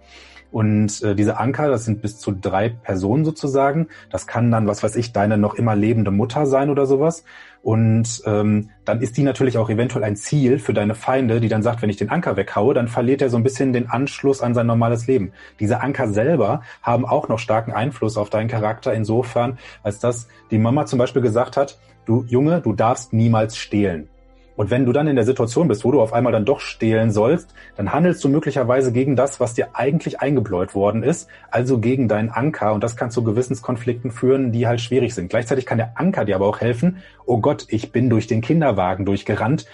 [0.52, 3.88] Und äh, diese Anker, das sind bis zu drei Personen sozusagen.
[4.10, 7.24] Das kann dann, was weiß ich, deine noch immer lebende Mutter sein oder sowas.
[7.62, 11.62] Und ähm, dann ist die natürlich auch eventuell ein Ziel für deine Feinde, die dann
[11.62, 14.52] sagt, wenn ich den Anker weghaue, dann verliert er so ein bisschen den Anschluss an
[14.52, 15.32] sein normales Leben.
[15.58, 20.58] Diese Anker selber haben auch noch starken Einfluss auf deinen Charakter insofern, als dass die
[20.58, 24.08] Mama zum Beispiel gesagt hat, du Junge, du darfst niemals stehlen.
[24.56, 27.10] Und wenn du dann in der Situation bist, wo du auf einmal dann doch stehlen
[27.10, 32.08] sollst, dann handelst du möglicherweise gegen das, was dir eigentlich eingebläut worden ist, also gegen
[32.08, 32.72] deinen Anker.
[32.74, 35.30] Und das kann zu Gewissenskonflikten führen, die halt schwierig sind.
[35.30, 36.98] Gleichzeitig kann der Anker dir aber auch helfen.
[37.24, 39.66] Oh Gott, ich bin durch den Kinderwagen durchgerannt.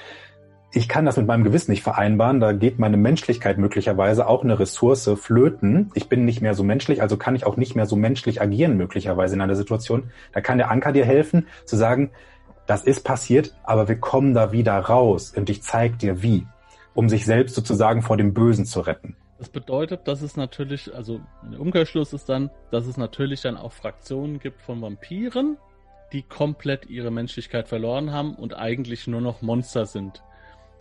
[0.70, 2.40] Ich kann das mit meinem Gewissen nicht vereinbaren.
[2.40, 5.90] Da geht meine Menschlichkeit möglicherweise auch eine Ressource flöten.
[5.94, 8.76] Ich bin nicht mehr so menschlich, also kann ich auch nicht mehr so menschlich agieren
[8.76, 10.10] möglicherweise in einer Situation.
[10.32, 12.10] Da kann der Anker dir helfen, zu sagen,
[12.68, 16.46] das ist passiert, aber wir kommen da wieder raus und ich zeig dir wie,
[16.94, 19.16] um sich selbst sozusagen vor dem Bösen zu retten.
[19.38, 23.72] Das bedeutet, dass es natürlich, also der Umkehrschluss ist dann, dass es natürlich dann auch
[23.72, 25.56] Fraktionen gibt von Vampiren,
[26.12, 30.22] die komplett ihre Menschlichkeit verloren haben und eigentlich nur noch Monster sind.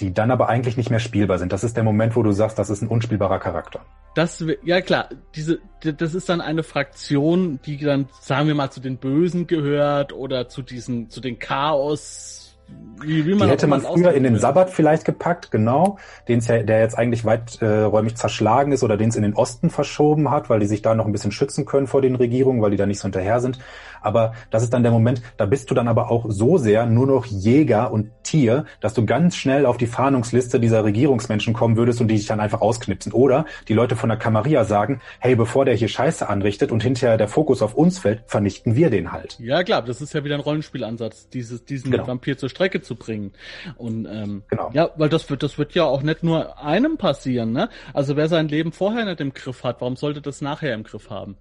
[0.01, 1.53] Die dann aber eigentlich nicht mehr spielbar sind.
[1.53, 3.85] Das ist der Moment, wo du sagst, das ist ein unspielbarer Charakter.
[4.17, 8.79] Das, ja klar, diese, das ist dann eine Fraktion, die dann, sagen wir mal, zu
[8.79, 12.57] den Bösen gehört oder zu diesen, zu den Chaos,
[12.99, 16.63] wie, wie man die hätte man früher in den Sabbat vielleicht gepackt, genau, den ja,
[16.63, 20.49] der jetzt eigentlich weiträumig äh, zerschlagen ist oder den es in den Osten verschoben hat,
[20.49, 22.87] weil die sich da noch ein bisschen schützen können vor den Regierungen, weil die da
[22.87, 23.59] nicht so hinterher sind.
[24.07, 27.05] Aber das ist dann der Moment, da bist du dann aber auch so sehr nur
[27.05, 31.99] noch Jäger und Tier, dass du ganz schnell auf die Fahndungsliste dieser Regierungsmenschen kommen würdest
[31.99, 33.11] und die dich dann einfach ausknipsen.
[33.11, 37.17] Oder die Leute von der Camarilla sagen, hey, bevor der hier Scheiße anrichtet und hinterher
[37.17, 39.37] der Fokus auf uns fällt, vernichten wir den halt.
[39.39, 42.07] Ja, klar, das ist ja wieder ein Rollenspielansatz, dieses, diesen genau.
[42.07, 43.33] Vampir zur Strecke zu bringen.
[43.75, 44.71] Und ähm, genau.
[44.73, 47.69] ja, weil das wird, das wird ja auch nicht nur einem passieren, ne?
[47.93, 51.09] Also wer sein Leben vorher nicht im Griff hat, warum sollte das nachher im Griff
[51.09, 51.35] haben?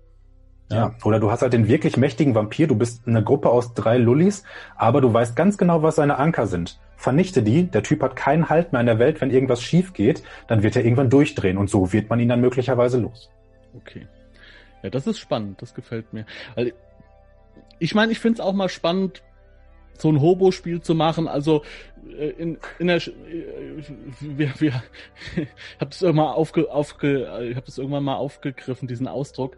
[0.70, 0.76] Ja.
[0.76, 0.94] ja.
[1.04, 4.42] Oder du hast halt den wirklich mächtigen Vampir, du bist eine Gruppe aus drei Lullis,
[4.76, 6.78] aber du weißt ganz genau, was seine Anker sind.
[6.96, 10.22] Vernichte die, der Typ hat keinen Halt mehr in der Welt, wenn irgendwas schief geht,
[10.48, 13.30] dann wird er irgendwann durchdrehen und so wird man ihn dann möglicherweise los.
[13.74, 14.06] Okay.
[14.82, 16.26] Ja, das ist spannend, das gefällt mir.
[16.54, 16.72] Weil
[17.78, 19.22] ich meine, ich finde es auch mal spannend,
[19.98, 21.28] so ein Hobo-Spiel zu machen.
[21.28, 21.62] Also
[22.18, 23.82] äh, in, in der, äh,
[24.20, 24.82] wir, wir,
[25.36, 29.56] ich habe irgendwann aufge, aufge, ich habe das irgendwann mal aufgegriffen, diesen Ausdruck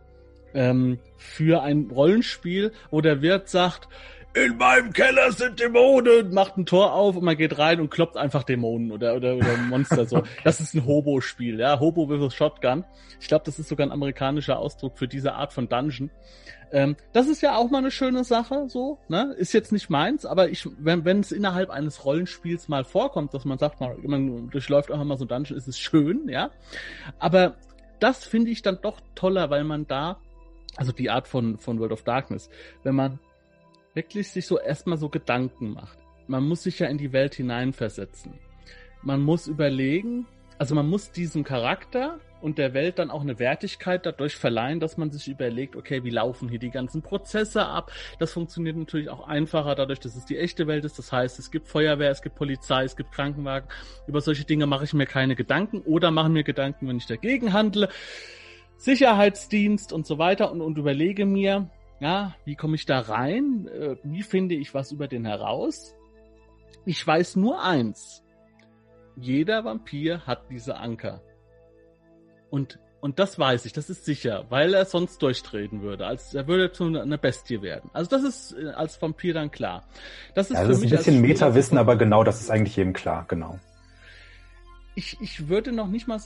[0.59, 3.89] ähm, für ein Rollenspiel, wo der Wirt sagt,
[4.35, 8.17] in meinem Keller sind Dämonen, macht ein Tor auf und man geht rein und kloppt
[8.17, 10.23] einfach Dämonen oder, oder, oder Monster so.
[10.45, 12.35] Das ist ein Hobo-Spiel, ja, Hobo vs.
[12.35, 12.85] Shotgun.
[13.21, 16.11] Ich glaube, das ist sogar ein amerikanischer Ausdruck für diese Art von Dungeon.
[16.71, 19.35] Ähm, das ist ja auch mal eine schöne Sache, so, ne?
[19.39, 23.45] Ist jetzt nicht meins, aber ich, wenn, wenn es innerhalb eines Rollenspiels mal vorkommt, dass
[23.45, 26.51] man sagt, man, man durchläuft einfach mal so ein Dungeon, ist es schön, ja.
[27.19, 27.55] Aber
[28.01, 30.19] das finde ich dann doch toller, weil man da,
[30.79, 32.49] also die Art von, von World of Darkness,
[32.85, 33.19] wenn man
[33.95, 35.99] wirklich sich so erstmal so Gedanken macht.
[36.29, 38.35] Man muss sich ja in die Welt hineinversetzen.
[39.03, 40.27] Man muss überlegen,
[40.57, 44.97] also man muss diesem Charakter und der Welt dann auch eine Wertigkeit dadurch verleihen, dass
[44.97, 47.91] man sich überlegt, okay, wie laufen hier die ganzen Prozesse ab?
[48.21, 50.97] Das funktioniert natürlich auch einfacher dadurch, dass es die echte Welt ist.
[50.97, 53.69] Das heißt, es gibt Feuerwehr, es gibt Polizei, es gibt Krankenwagen.
[54.07, 57.53] Über solche Dinge mache ich mir keine Gedanken oder mache mir Gedanken, wenn ich dagegen
[57.53, 57.89] handle.
[58.79, 61.71] Sicherheitsdienst und so weiter und, und überlege mir,
[62.01, 63.69] ja, wie komme ich da rein?
[63.69, 65.95] Äh, wie finde ich was über den heraus?
[66.87, 68.25] Ich weiß nur eins
[69.21, 71.21] jeder Vampir hat diese Anker.
[72.51, 76.07] Und, und das weiß ich, das ist sicher, weil er sonst durchtreten würde.
[76.07, 77.91] Als, er würde zu einer Bestie werden.
[77.93, 79.85] Also das ist äh, als Vampir dann klar.
[80.35, 83.25] Das ist, ja, das ist ein bisschen Meta-Wissen, aber genau, das ist eigentlich jedem klar,
[83.29, 83.59] genau.
[84.99, 86.17] Ich, ich würde noch nicht mal,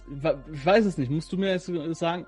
[0.50, 2.24] ich weiß es nicht, musst du mir jetzt sagen,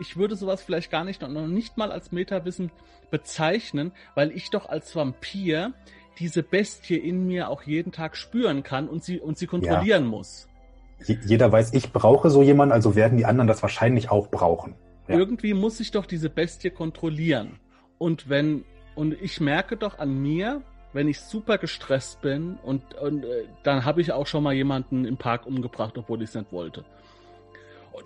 [0.00, 2.72] ich würde sowas vielleicht gar nicht, noch nicht mal als Meta-Wissen
[3.12, 5.72] bezeichnen, weil ich doch als Vampir
[6.18, 10.10] diese Bestie in mir auch jeden Tag spüren kann und sie, und sie kontrollieren ja.
[10.10, 10.48] muss.
[10.98, 14.74] Jeder weiß, ich brauche so jemanden, also werden die anderen das wahrscheinlich auch brauchen.
[15.06, 15.16] Ja.
[15.16, 17.60] Irgendwie muss ich doch diese Bestie kontrollieren.
[17.98, 18.64] Und wenn,
[18.96, 20.60] und ich merke doch an mir,
[20.94, 25.04] wenn ich super gestresst bin und, und äh, dann habe ich auch schon mal jemanden
[25.04, 26.84] im Park umgebracht, obwohl ich es nicht wollte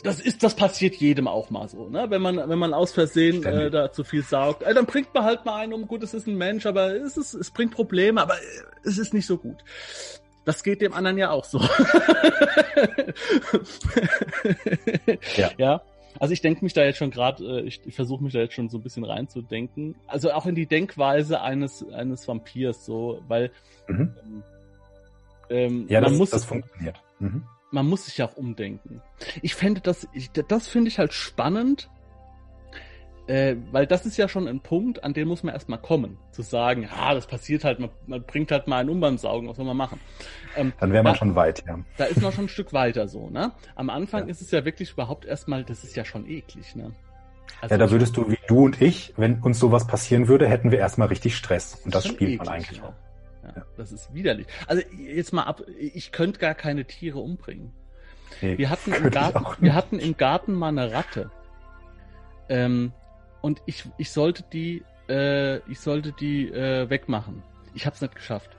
[0.03, 2.07] das ist, das passiert jedem auch mal so, ne?
[2.09, 5.25] Wenn man, wenn man aus Versehen äh, da zu viel saugt, äh, dann bringt man
[5.25, 5.89] halt mal einen um.
[5.89, 8.37] Gut, es ist ein Mensch, aber es ist, es bringt Probleme, aber
[8.85, 9.57] es ist nicht so gut.
[10.45, 11.61] Das geht dem anderen ja auch so.
[15.37, 15.51] ja.
[15.59, 15.83] ja.
[16.19, 18.55] Also ich denke mich da jetzt schon gerade, äh, ich, ich versuche mich da jetzt
[18.55, 19.97] schon so ein bisschen reinzudenken.
[20.07, 23.51] Also auch in die Denkweise eines eines Vampirs so, weil
[23.87, 24.15] mhm.
[24.25, 24.43] ähm,
[25.51, 27.03] ähm ja, man das, muss das funktioniert.
[27.19, 29.03] Mhm man muss sich ja auch umdenken.
[29.43, 31.91] Ich fände das, ich, das finde ich halt spannend,
[33.29, 36.17] äh, weil das ist ja schon ein Punkt, an den muss man erstmal kommen.
[36.33, 39.49] Zu sagen, ja, das passiert halt, man, man bringt halt mal einen um beim Saugen,
[39.49, 40.01] was soll man machen?
[40.57, 41.79] Ähm, Dann wäre man da, schon weit, ja.
[41.99, 43.53] Da ist man schon ein Stück weiter so, ne?
[43.75, 44.31] Am Anfang ja.
[44.31, 46.93] ist es ja wirklich überhaupt erstmal, das ist ja schon eklig, ne?
[47.61, 50.71] Also ja, da würdest du, wie du und ich, wenn uns sowas passieren würde, hätten
[50.71, 51.75] wir erstmal richtig Stress.
[51.85, 52.95] Und das spielt man eigentlich auch.
[53.43, 54.47] Ja, das ist widerlich.
[54.67, 57.73] Also jetzt mal ab, ich könnte gar keine Tiere umbringen.
[58.41, 61.31] Nee, wir hatten im Garten, wir hatten im Garten mal eine Ratte.
[62.49, 62.93] Ähm,
[63.49, 67.43] und ich, ich sollte die, äh, ich sollte die äh, wegmachen.
[67.75, 68.51] Ich habe es nicht geschafft.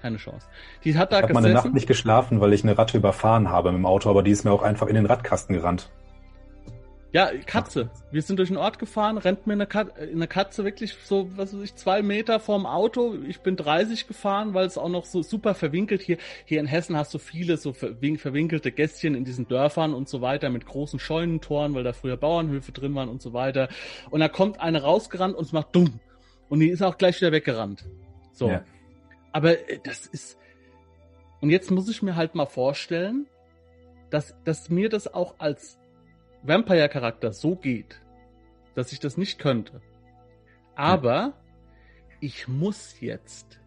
[0.00, 0.46] Keine Chance.
[0.84, 1.44] Die hat da ich hab gesessen.
[1.44, 4.08] Ich habe meine Nacht nicht geschlafen, weil ich eine Ratte überfahren habe mit dem Auto,
[4.08, 5.90] aber die ist mir auch einfach in den Radkasten gerannt.
[7.10, 7.88] Ja, Katze.
[8.10, 11.54] Wir sind durch den Ort gefahren, rennt mir eine, Kat eine Katze wirklich so, was
[11.54, 13.14] weiß ich, zwei Meter vorm Auto.
[13.26, 16.18] Ich bin 30 gefahren, weil es auch noch so super verwinkelt hier.
[16.44, 20.50] Hier in Hessen hast du viele so verwinkelte Gästchen in diesen Dörfern und so weiter
[20.50, 23.68] mit großen Scheunentoren, weil da früher Bauernhöfe drin waren und so weiter.
[24.10, 26.00] Und da kommt eine rausgerannt und es macht dumm.
[26.50, 27.86] Und die ist auch gleich wieder weggerannt.
[28.32, 28.50] So.
[28.50, 28.64] Ja.
[29.32, 30.38] Aber äh, das ist,
[31.40, 33.26] und jetzt muss ich mir halt mal vorstellen,
[34.10, 35.78] dass, dass mir das auch als
[36.42, 38.00] Vampire-Charakter so geht,
[38.74, 39.80] dass ich das nicht könnte.
[40.74, 41.32] Aber hm.
[42.20, 43.60] ich muss jetzt.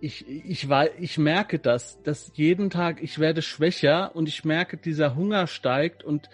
[0.00, 4.76] Ich, ich, war, ich merke das, dass jeden Tag ich werde schwächer und ich merke,
[4.76, 6.30] dieser Hunger steigt und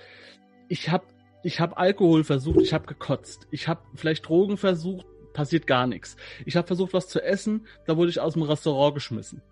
[0.68, 1.04] ich habe
[1.42, 3.46] ich hab Alkohol versucht, ich habe gekotzt.
[3.50, 6.16] Ich habe vielleicht Drogen versucht, passiert gar nichts.
[6.46, 9.42] Ich habe versucht, was zu essen, da wurde ich aus dem Restaurant geschmissen.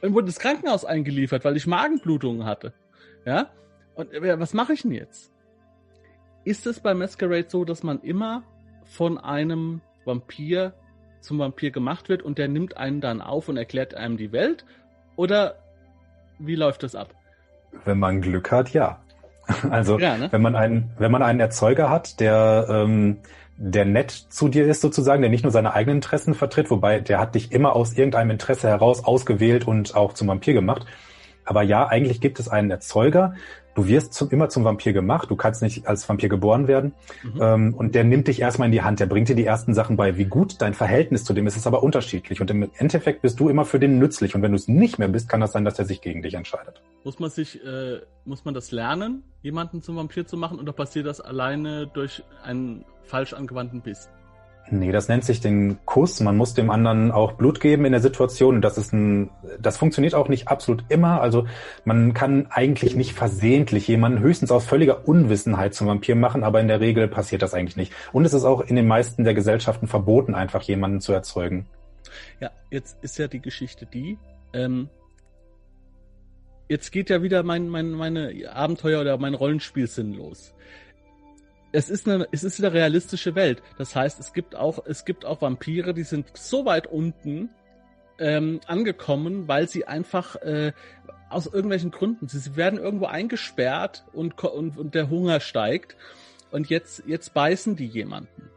[0.00, 2.72] Dann wurde ins Krankenhaus eingeliefert, weil ich Magenblutungen hatte.
[3.24, 3.50] Ja?
[3.98, 5.32] Und was mache ich denn jetzt?
[6.44, 8.44] Ist es bei Masquerade so, dass man immer
[8.84, 10.72] von einem Vampir
[11.20, 14.64] zum Vampir gemacht wird und der nimmt einen dann auf und erklärt einem die Welt?
[15.16, 15.56] Oder
[16.38, 17.12] wie läuft das ab?
[17.84, 19.00] Wenn man Glück hat, ja.
[19.68, 20.28] Also ja, ne?
[20.30, 23.16] wenn man einen, wenn man einen Erzeuger hat, der, ähm,
[23.56, 27.18] der nett zu dir ist sozusagen, der nicht nur seine eigenen Interessen vertritt, wobei der
[27.18, 30.86] hat dich immer aus irgendeinem Interesse heraus ausgewählt und auch zum Vampir gemacht.
[31.44, 33.34] Aber ja, eigentlich gibt es einen Erzeuger,
[33.78, 36.94] du wirst zum, immer zum Vampir gemacht, du kannst nicht als Vampir geboren werden.
[37.22, 37.40] Mhm.
[37.40, 39.96] Ähm, und der nimmt dich erstmal in die Hand, der bringt dir die ersten Sachen
[39.96, 40.16] bei.
[40.16, 42.40] Wie gut dein Verhältnis zu dem ist, ist aber unterschiedlich.
[42.40, 44.34] Und im Endeffekt bist du immer für den nützlich.
[44.34, 46.34] Und wenn du es nicht mehr bist, kann das sein, dass er sich gegen dich
[46.34, 46.82] entscheidet.
[47.04, 51.06] Muss man sich, äh, muss man das lernen, jemanden zum Vampir zu machen, oder passiert
[51.06, 54.08] das alleine durch einen falsch angewandten Biss?
[54.70, 56.20] Nee, das nennt sich den Kuss.
[56.20, 58.56] Man muss dem anderen auch Blut geben in der Situation.
[58.56, 61.20] Und das ist ein, das funktioniert auch nicht absolut immer.
[61.20, 61.46] Also
[61.84, 66.68] man kann eigentlich nicht versehentlich jemanden höchstens aus völliger Unwissenheit zum Vampir machen, aber in
[66.68, 67.92] der Regel passiert das eigentlich nicht.
[68.12, 71.66] Und es ist auch in den meisten der Gesellschaften verboten, einfach jemanden zu erzeugen.
[72.40, 74.18] Ja, jetzt ist ja die Geschichte die,
[74.52, 74.88] ähm,
[76.68, 80.54] jetzt geht ja wieder mein, mein, meine Abenteuer oder mein Rollenspielsinn los
[81.72, 83.62] es ist eine, es ist eine realistische Welt.
[83.76, 87.50] Das heißt, es gibt auch, es gibt auch Vampire, die sind so weit unten
[88.18, 90.72] ähm, angekommen, weil sie einfach äh,
[91.30, 95.96] aus irgendwelchen Gründen, sie, werden irgendwo eingesperrt und, und, und der Hunger steigt
[96.50, 98.50] und jetzt, jetzt beißen die jemanden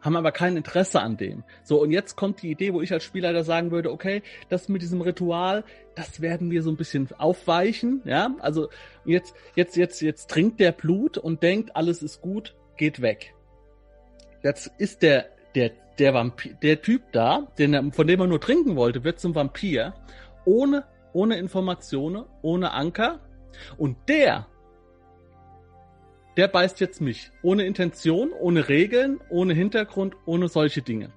[0.00, 1.44] haben aber kein Interesse an dem.
[1.62, 4.82] So, und jetzt kommt die Idee, wo ich als Spielleiter sagen würde, okay, das mit
[4.82, 8.34] diesem Ritual, das werden wir so ein bisschen aufweichen, ja.
[8.40, 8.68] Also
[9.04, 13.34] jetzt, jetzt, jetzt, jetzt trinkt der Blut und denkt, alles ist gut, geht weg.
[14.42, 18.76] Jetzt ist der, der, der Vampir, der Typ da, den, von dem er nur trinken
[18.76, 19.94] wollte, wird zum Vampir,
[20.44, 23.20] ohne, ohne Informationen, ohne Anker.
[23.76, 24.46] Und der
[26.36, 27.30] der beißt jetzt mich.
[27.42, 31.12] Ohne Intention, ohne Regeln, ohne Hintergrund, ohne solche Dinge.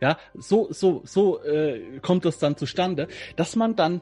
[0.00, 3.06] Ja, so, so, so äh, kommt es dann zustande,
[3.36, 4.00] dass man dann,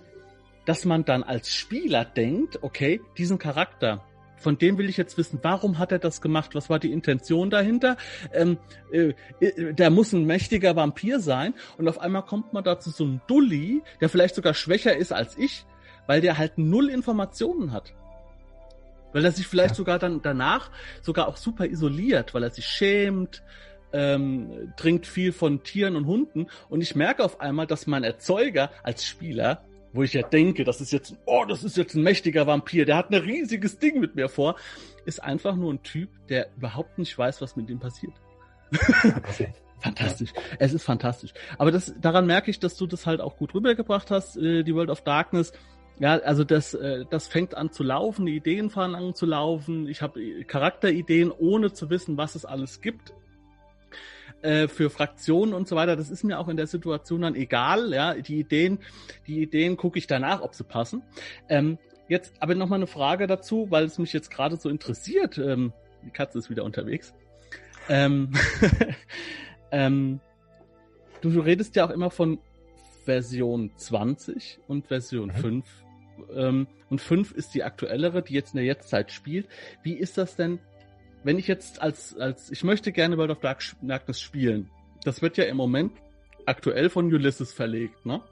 [0.64, 4.02] dass man dann als Spieler denkt, okay, diesen Charakter,
[4.40, 6.54] von dem will ich jetzt wissen, warum hat er das gemacht?
[6.54, 7.98] Was war die Intention dahinter?
[8.32, 8.56] Ähm,
[8.90, 11.52] äh, äh der muss ein mächtiger Vampir sein.
[11.76, 15.12] Und auf einmal kommt man da zu so einem Dulli, der vielleicht sogar schwächer ist
[15.12, 15.66] als ich,
[16.06, 17.92] weil der halt null Informationen hat.
[19.12, 19.76] Weil er sich vielleicht ja.
[19.76, 20.70] sogar dann danach
[21.02, 23.42] sogar auch super isoliert, weil er sich schämt,
[23.92, 26.46] ähm, trinkt viel von Tieren und Hunden.
[26.68, 30.80] Und ich merke auf einmal, dass mein Erzeuger als Spieler, wo ich ja denke, das
[30.80, 34.14] ist jetzt, oh, das ist jetzt ein mächtiger Vampir, der hat ein riesiges Ding mit
[34.14, 34.56] mir vor,
[35.04, 38.12] ist einfach nur ein Typ, der überhaupt nicht weiß, was mit ihm passiert.
[39.80, 40.32] Fantastisch.
[40.58, 41.32] Es ist fantastisch.
[41.58, 44.74] Aber das, daran merke ich, dass du das halt auch gut rübergebracht hast, äh, die
[44.74, 45.52] World of Darkness.
[46.00, 49.86] Ja, also das, äh, das fängt an zu laufen, die Ideen fangen an zu laufen.
[49.86, 53.12] Ich habe Charakterideen, ohne zu wissen, was es alles gibt
[54.40, 55.96] äh, für Fraktionen und so weiter.
[55.96, 57.92] Das ist mir auch in der Situation dann egal.
[57.92, 58.78] Ja, die Ideen,
[59.26, 61.02] die Ideen gucke ich danach, ob sie passen.
[61.50, 61.76] Ähm,
[62.08, 65.36] jetzt aber noch mal eine Frage dazu, weil es mich jetzt gerade so interessiert.
[65.36, 67.12] Ähm, die Katze ist wieder unterwegs.
[67.90, 68.32] Ähm,
[69.70, 70.20] ähm,
[71.20, 72.38] du, du redest ja auch immer von
[73.04, 75.40] Version 20 und Version mhm.
[75.40, 75.66] 5
[76.34, 79.48] ähm, und 5 ist die aktuellere, die jetzt in der Jetztzeit spielt.
[79.82, 80.58] Wie ist das denn,
[81.22, 84.70] wenn ich jetzt als, als ich möchte gerne World of Darkness spielen.
[85.04, 85.92] Das wird ja im Moment
[86.46, 88.22] aktuell von Ulysses verlegt, ne?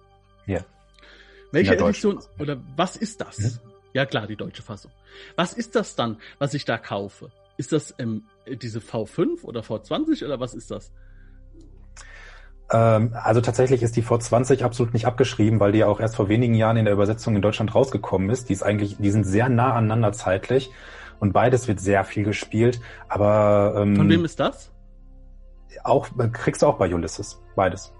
[0.47, 0.64] Ja.
[1.53, 3.39] Welche Edition oder was ist das?
[3.39, 3.70] Mhm.
[3.95, 4.91] Ja klar, die deutsche Fassung.
[5.36, 7.30] Was ist das dann, was ich da kaufe?
[7.57, 10.93] Ist das ähm, diese V5 oder V20 oder was ist das?
[12.70, 16.28] Ähm, also tatsächlich ist die V20 absolut nicht abgeschrieben, weil die ja auch erst vor
[16.28, 18.48] wenigen Jahren in der Übersetzung in Deutschland rausgekommen ist.
[18.48, 20.70] Die ist eigentlich, die sind sehr nah aneinander zeitlich
[21.20, 22.80] und beides wird sehr viel gespielt.
[23.08, 24.70] Aber ähm, von wem ist das?
[25.84, 27.92] Auch kriegst du auch bei Ulysses beides.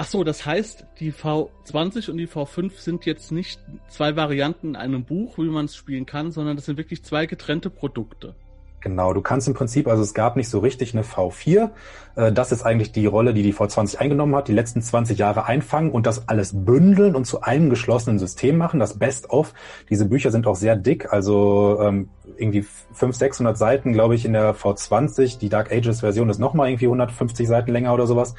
[0.00, 4.76] Ach so, das heißt, die V20 und die V5 sind jetzt nicht zwei Varianten in
[4.76, 8.36] einem Buch, wie man es spielen kann, sondern das sind wirklich zwei getrennte Produkte.
[8.80, 11.70] Genau, du kannst im Prinzip, also es gab nicht so richtig eine V4.
[12.14, 15.46] Äh, das ist eigentlich die Rolle, die die V20 eingenommen hat, die letzten 20 Jahre
[15.46, 19.52] einfangen und das alles bündeln und zu einem geschlossenen System machen, das Best-of.
[19.90, 24.32] Diese Bücher sind auch sehr dick, also ähm, irgendwie 500, 600 Seiten, glaube ich, in
[24.32, 25.38] der V20.
[25.38, 28.34] Die Dark Ages-Version ist nochmal irgendwie 150 Seiten länger oder sowas.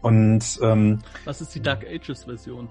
[0.00, 2.68] Und ähm, Was ist die Dark Ages-Version?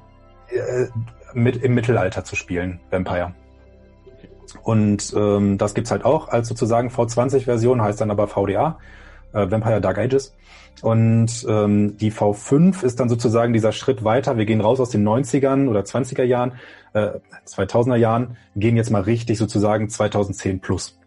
[0.49, 0.87] Äh,
[1.33, 3.33] mit im Mittelalter zu spielen, Vampire.
[4.63, 8.79] Und ähm, das gibt's halt auch als sozusagen V20-Version, heißt dann aber VDA,
[9.33, 10.35] äh, Vampire Dark Ages.
[10.81, 14.37] Und ähm, die V5 ist dann sozusagen dieser Schritt weiter.
[14.37, 16.53] Wir gehen raus aus den 90ern oder 20er Jahren,
[16.93, 17.11] äh,
[17.47, 20.99] 2000er Jahren, gehen jetzt mal richtig sozusagen 2010 plus.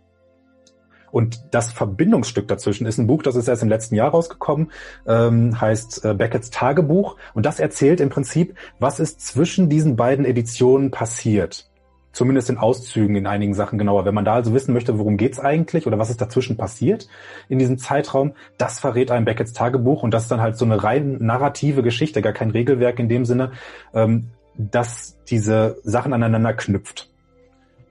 [1.12, 4.70] Und das Verbindungsstück dazwischen ist ein Buch, das ist erst im letzten Jahr rausgekommen,
[5.06, 7.16] ähm, heißt äh, Beckett's Tagebuch.
[7.34, 11.69] Und das erzählt im Prinzip, was ist zwischen diesen beiden Editionen passiert.
[12.12, 14.04] Zumindest in Auszügen in einigen Sachen genauer.
[14.04, 17.08] Wenn man da also wissen möchte, worum geht's eigentlich oder was ist dazwischen passiert
[17.48, 20.82] in diesem Zeitraum, das verrät einem Beckett's Tagebuch und das ist dann halt so eine
[20.82, 23.52] rein narrative Geschichte, gar kein Regelwerk in dem Sinne,
[23.94, 27.08] ähm, dass diese Sachen aneinander knüpft.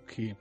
[0.04, 0.36] Okay.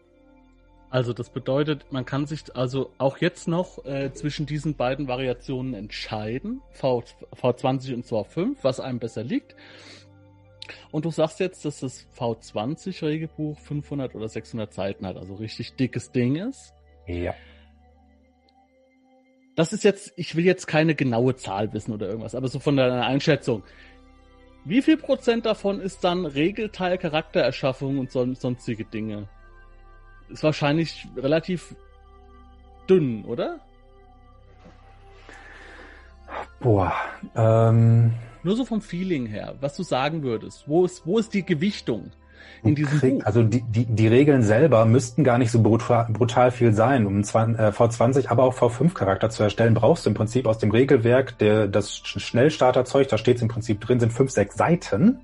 [0.90, 5.74] Also das bedeutet, man kann sich also auch jetzt noch äh, zwischen diesen beiden Variationen
[5.74, 7.04] entscheiden, v,
[7.34, 9.54] V20 und V5, was einem besser liegt.
[10.90, 16.12] Und du sagst jetzt, dass das V20-Regelbuch 500 oder 600 Seiten hat, also richtig dickes
[16.12, 16.74] Ding ist.
[17.06, 17.34] Ja.
[19.56, 22.76] Das ist jetzt, ich will jetzt keine genaue Zahl wissen oder irgendwas, aber so von
[22.76, 23.64] deiner Einschätzung.
[24.64, 29.28] Wie viel Prozent davon ist dann Regelteil, Charaktererschaffung und son sonstige Dinge?
[30.28, 31.74] Ist wahrscheinlich relativ
[32.88, 33.60] dünn, oder?
[36.60, 36.92] Boah,
[37.34, 38.12] ähm,
[38.42, 40.64] nur so vom Feeling her, was du sagen würdest.
[40.66, 42.10] Wo ist, wo ist die Gewichtung
[42.62, 43.24] in diesem Buch?
[43.24, 47.06] Also die, die, die Regeln selber müssten gar nicht so brutal, brutal viel sein.
[47.06, 51.38] Um äh, V20, aber auch V5-Charakter zu erstellen, brauchst du im Prinzip aus dem Regelwerk
[51.38, 55.20] der, das Schnellstarterzeug, da steht es im Prinzip drin, sind fünf, sechs Seiten.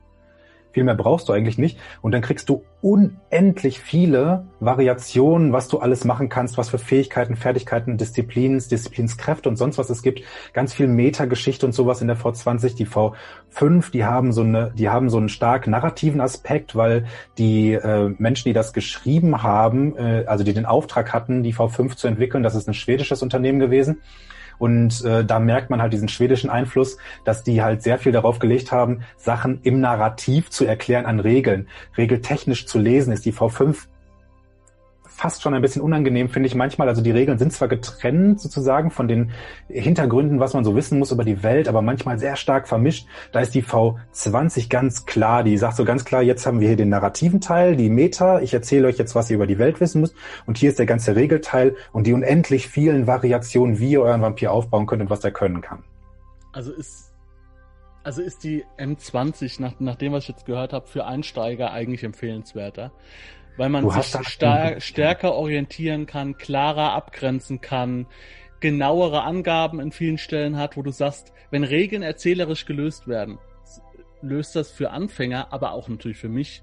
[0.74, 1.78] Viel mehr brauchst du eigentlich nicht.
[2.02, 7.36] Und dann kriegst du unendlich viele Variationen, was du alles machen kannst, was für Fähigkeiten,
[7.36, 10.22] Fertigkeiten, Disziplins, Disziplinskräfte und sonst was es gibt.
[10.52, 12.74] Ganz viel Metageschichte und sowas in der V20.
[12.74, 17.06] Die V5, die haben so eine, die haben so einen stark narrativen Aspekt, weil
[17.38, 21.94] die äh, Menschen, die das geschrieben haben, äh, also die den Auftrag hatten, die V5
[21.94, 24.02] zu entwickeln, das ist ein schwedisches Unternehmen gewesen
[24.58, 28.38] und äh, da merkt man halt diesen schwedischen Einfluss, dass die halt sehr viel darauf
[28.38, 31.68] gelegt haben, Sachen im Narrativ zu erklären an Regeln.
[31.96, 33.86] Regeltechnisch zu lesen ist die V5
[35.14, 36.88] fast schon ein bisschen unangenehm, finde ich manchmal.
[36.88, 39.30] Also die Regeln sind zwar getrennt sozusagen von den
[39.68, 43.06] Hintergründen, was man so wissen muss über die Welt, aber manchmal sehr stark vermischt.
[43.30, 45.44] Da ist die V20 ganz klar.
[45.44, 48.40] Die sagt so ganz klar, jetzt haben wir hier den narrativen Teil, die Meta.
[48.40, 50.16] Ich erzähle euch jetzt, was ihr über die Welt wissen müsst.
[50.46, 54.50] Und hier ist der ganze Regelteil und die unendlich vielen Variationen, wie ihr euren Vampir
[54.50, 55.84] aufbauen könnt und was er können kann.
[56.52, 57.12] Also ist
[58.02, 62.04] also ist die M20, nach, nach dem, was ich jetzt gehört habe, für Einsteiger eigentlich
[62.04, 62.92] empfehlenswerter
[63.56, 68.06] weil man sich star stärker orientieren kann, klarer abgrenzen kann,
[68.60, 73.38] genauere Angaben in vielen Stellen hat, wo du sagst, wenn Regeln erzählerisch gelöst werden,
[74.22, 76.62] löst das für Anfänger, aber auch natürlich für mich,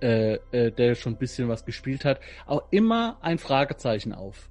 [0.00, 4.48] äh, äh, der schon ein bisschen was gespielt hat, auch immer ein Fragezeichen auf.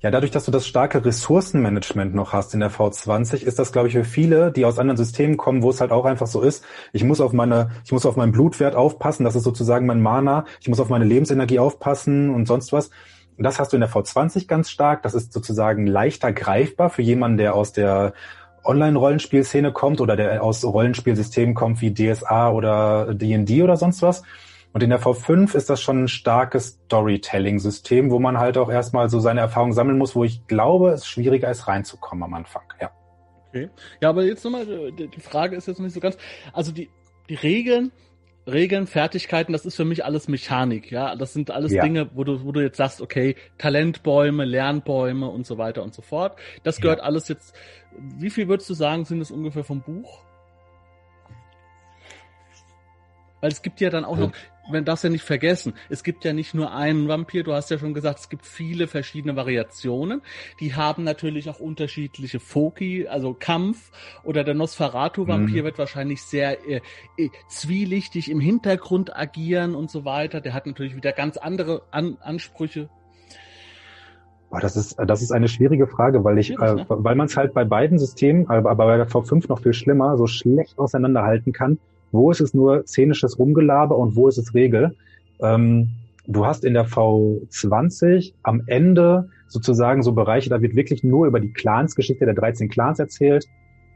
[0.00, 0.10] Ja.
[0.10, 3.94] dadurch, dass du das starke Ressourcenmanagement noch hast in der V20, ist das, glaube ich,
[3.94, 7.04] für viele, die aus anderen Systemen kommen, wo es halt auch einfach so ist, ich
[7.04, 10.68] muss auf meine, ich muss auf meinen Blutwert aufpassen, das ist sozusagen mein Mana, ich
[10.68, 12.90] muss auf meine Lebensenergie aufpassen und sonst was.
[13.36, 15.02] Und das hast du in der V20 ganz stark.
[15.02, 18.14] Das ist sozusagen leichter greifbar für jemanden, der aus der
[18.64, 24.22] Online-Rollenspielszene kommt oder der aus Rollenspielsystemen kommt wie DSA oder D&D oder sonst was.
[24.76, 29.08] Und in der V5 ist das schon ein starkes Storytelling-System, wo man halt auch erstmal
[29.08, 32.90] so seine Erfahrungen sammeln muss, wo ich glaube, es schwieriger ist reinzukommen am Anfang, ja.
[33.48, 33.70] Okay.
[34.02, 36.18] Ja, aber jetzt nochmal, die Frage ist jetzt noch nicht so ganz,
[36.52, 36.90] also die,
[37.30, 37.90] die Regeln,
[38.46, 41.16] Regeln, Fertigkeiten, das ist für mich alles Mechanik, ja.
[41.16, 41.82] Das sind alles ja.
[41.82, 46.02] Dinge, wo du, wo du jetzt sagst, okay, Talentbäume, Lernbäume und so weiter und so
[46.02, 46.36] fort.
[46.64, 47.04] Das gehört ja.
[47.06, 47.56] alles jetzt,
[48.18, 50.26] wie viel würdest du sagen, sind es ungefähr vom Buch?
[53.40, 54.32] Weil es gibt ja dann auch noch,
[54.70, 57.78] man darf ja nicht vergessen, es gibt ja nicht nur einen Vampir, du hast ja
[57.78, 60.22] schon gesagt, es gibt viele verschiedene Variationen.
[60.60, 63.90] Die haben natürlich auch unterschiedliche Foki, also Kampf
[64.24, 65.64] oder der Nosferatu-Vampir mhm.
[65.64, 66.80] wird wahrscheinlich sehr äh,
[67.16, 70.40] äh, zwielichtig im Hintergrund agieren und so weiter.
[70.40, 72.88] Der hat natürlich wieder ganz andere An Ansprüche.
[74.50, 76.86] Boah, das ist, das ist eine schwierige Frage, weil ich, äh, ne?
[76.88, 80.26] weil man es halt bei beiden Systemen, aber bei der V5 noch viel schlimmer, so
[80.26, 81.78] schlecht auseinanderhalten kann
[82.16, 84.96] wo ist es nur szenisches Rumgelaber und wo ist es Regel.
[85.40, 85.90] Ähm,
[86.26, 91.40] du hast in der V20 am Ende sozusagen so Bereiche, da wird wirklich nur über
[91.40, 93.46] die Clans-Geschichte der 13 Clans erzählt.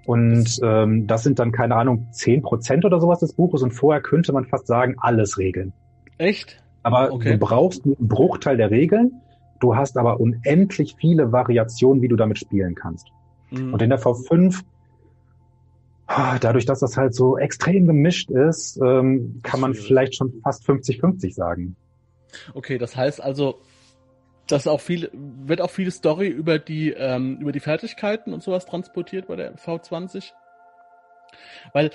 [0.06, 3.62] Und ähm, das sind dann, keine Ahnung, 10 Prozent oder sowas des Buches.
[3.62, 5.72] Und vorher könnte man fast sagen, alles Regeln.
[6.18, 6.62] Echt?
[6.82, 7.32] Aber okay.
[7.32, 9.20] du brauchst einen Bruchteil der Regeln.
[9.60, 13.08] Du hast aber unendlich viele Variationen, wie du damit spielen kannst.
[13.50, 13.74] Mhm.
[13.74, 14.79] Und in der V5 Ah,
[16.40, 21.34] dadurch, dass das halt so extrem gemischt ist, ähm, kann man vielleicht schon fast 50-50
[21.34, 21.76] sagen.
[22.54, 23.60] Okay, das heißt also,
[24.46, 28.66] dass auch viel, wird auch viel Story über die, ähm, über die Fertigkeiten und sowas
[28.66, 30.32] transportiert bei der V20?
[31.72, 31.90] Weil,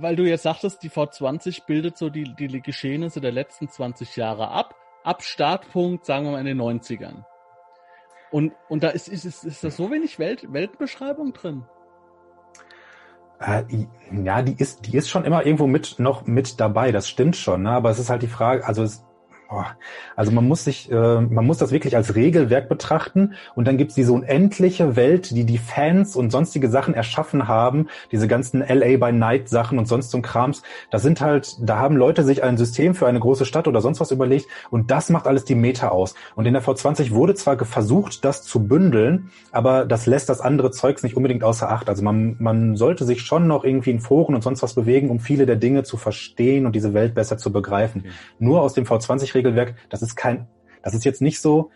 [0.00, 4.48] weil du jetzt sagtest, die V20 bildet so die, die Geschehnisse der letzten 20 Jahre
[4.48, 7.24] ab, ab Startpunkt, sagen wir mal in den 90ern.
[8.32, 11.64] Und, und da ist, ist, ist, ist da so wenig Welt, Weltbeschreibung drin.
[13.44, 13.64] Äh,
[14.24, 16.92] ja, die ist, die ist schon immer irgendwo mit noch mit dabei.
[16.92, 17.62] Das stimmt schon.
[17.62, 17.70] Ne?
[17.70, 18.66] Aber es ist halt die Frage.
[18.66, 19.04] Also es,
[20.16, 23.94] also man muss sich, äh, man muss das wirklich als Regelwerk betrachten und dann gibt's
[23.94, 29.12] diese unendliche Welt, die die Fans und sonstige Sachen erschaffen haben, diese ganzen LA by
[29.12, 30.62] Night Sachen und sonst so ein Krams.
[30.90, 34.00] Das sind halt, da haben Leute sich ein System für eine große Stadt oder sonst
[34.00, 36.14] was überlegt und das macht alles die Meta aus.
[36.34, 40.70] Und in der V20 wurde zwar versucht, das zu bündeln, aber das lässt das andere
[40.70, 41.88] Zeugs nicht unbedingt außer Acht.
[41.88, 45.20] Also man, man sollte sich schon noch irgendwie in Foren und sonst was bewegen, um
[45.20, 48.02] viele der Dinge zu verstehen und diese Welt besser zu begreifen.
[48.02, 48.14] Okay.
[48.38, 50.46] Nur aus dem V20 Regelwerk, das ist kein,
[50.82, 51.70] das ist jetzt nicht so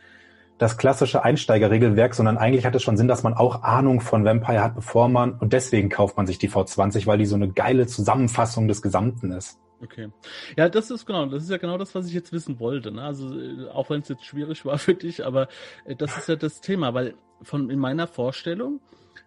[0.59, 4.63] das klassische Einsteigerregelwerk, sondern eigentlich hat es schon Sinn, dass man auch Ahnung von Vampire
[4.63, 7.87] hat, bevor man, und deswegen kauft man sich die V20, weil die so eine geile
[7.87, 9.59] Zusammenfassung des Gesamten ist.
[9.83, 10.09] Okay.
[10.57, 12.91] Ja, das ist genau, das ist ja genau das, was ich jetzt wissen wollte.
[12.91, 13.03] Ne?
[13.03, 15.49] Also äh, auch wenn es jetzt schwierig war für dich, aber
[15.85, 18.81] äh, das ist ja das Thema, weil von in meiner Vorstellung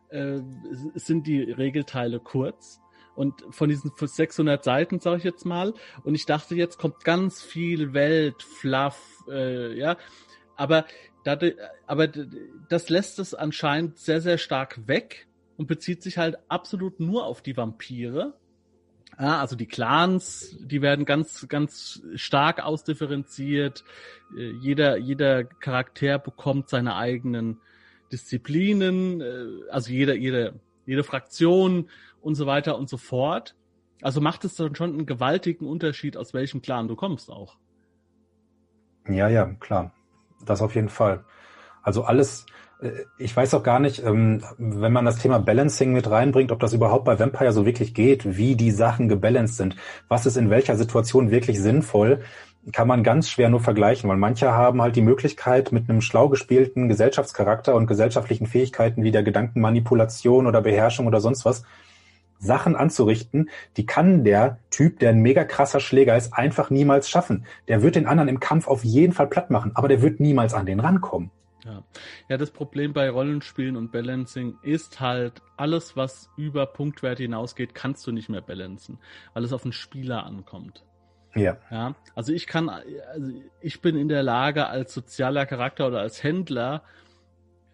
[0.09, 0.39] äh,
[0.95, 2.81] sind die Regelteile kurz
[3.19, 5.73] und von diesen 600 Seiten, sage ich jetzt mal.
[6.03, 8.97] Und ich dachte, jetzt kommt ganz viel Welt, Fluff,
[9.29, 9.97] äh, ja.
[10.55, 10.85] Aber,
[11.85, 17.25] aber das lässt es anscheinend sehr, sehr stark weg und bezieht sich halt absolut nur
[17.25, 18.35] auf die Vampire.
[19.19, 23.83] Ja, also die Clans, die werden ganz, ganz stark ausdifferenziert.
[24.33, 27.59] Äh, jeder, jeder Charakter bekommt seine eigenen
[28.13, 30.53] Disziplinen, äh, also jeder, jede,
[30.85, 31.89] jede Fraktion
[32.21, 33.55] und so weiter und so fort.
[34.01, 37.57] Also macht es dann schon einen gewaltigen Unterschied, aus welchem Clan du kommst auch.
[39.07, 39.91] Ja, ja, klar.
[40.45, 41.25] Das auf jeden Fall.
[41.81, 42.45] Also alles,
[42.81, 46.59] äh, ich weiß auch gar nicht, ähm, wenn man das Thema Balancing mit reinbringt, ob
[46.59, 49.75] das überhaupt bei Vampire so wirklich geht, wie die Sachen gebalanced sind.
[50.07, 52.21] Was ist in welcher Situation wirklich sinnvoll,
[52.71, 56.29] kann man ganz schwer nur vergleichen, weil manche haben halt die Möglichkeit, mit einem schlau
[56.29, 61.63] gespielten Gesellschaftscharakter und gesellschaftlichen Fähigkeiten wie der Gedankenmanipulation oder Beherrschung oder sonst was
[62.39, 67.45] Sachen anzurichten, die kann der Typ, der ein mega krasser Schläger ist, einfach niemals schaffen.
[67.67, 70.53] Der wird den anderen im Kampf auf jeden Fall platt machen, aber der wird niemals
[70.53, 71.31] an den rankommen.
[71.65, 71.83] Ja.
[72.29, 78.07] ja, das Problem bei Rollenspielen und Balancing ist halt, alles, was über Punktwerte hinausgeht, kannst
[78.07, 78.97] du nicht mehr balancen,
[79.33, 80.85] weil es auf den Spieler ankommt.
[81.35, 81.57] Ja.
[81.69, 83.31] Ja, also ich kann, also
[83.61, 86.83] ich bin in der Lage, als sozialer Charakter oder als Händler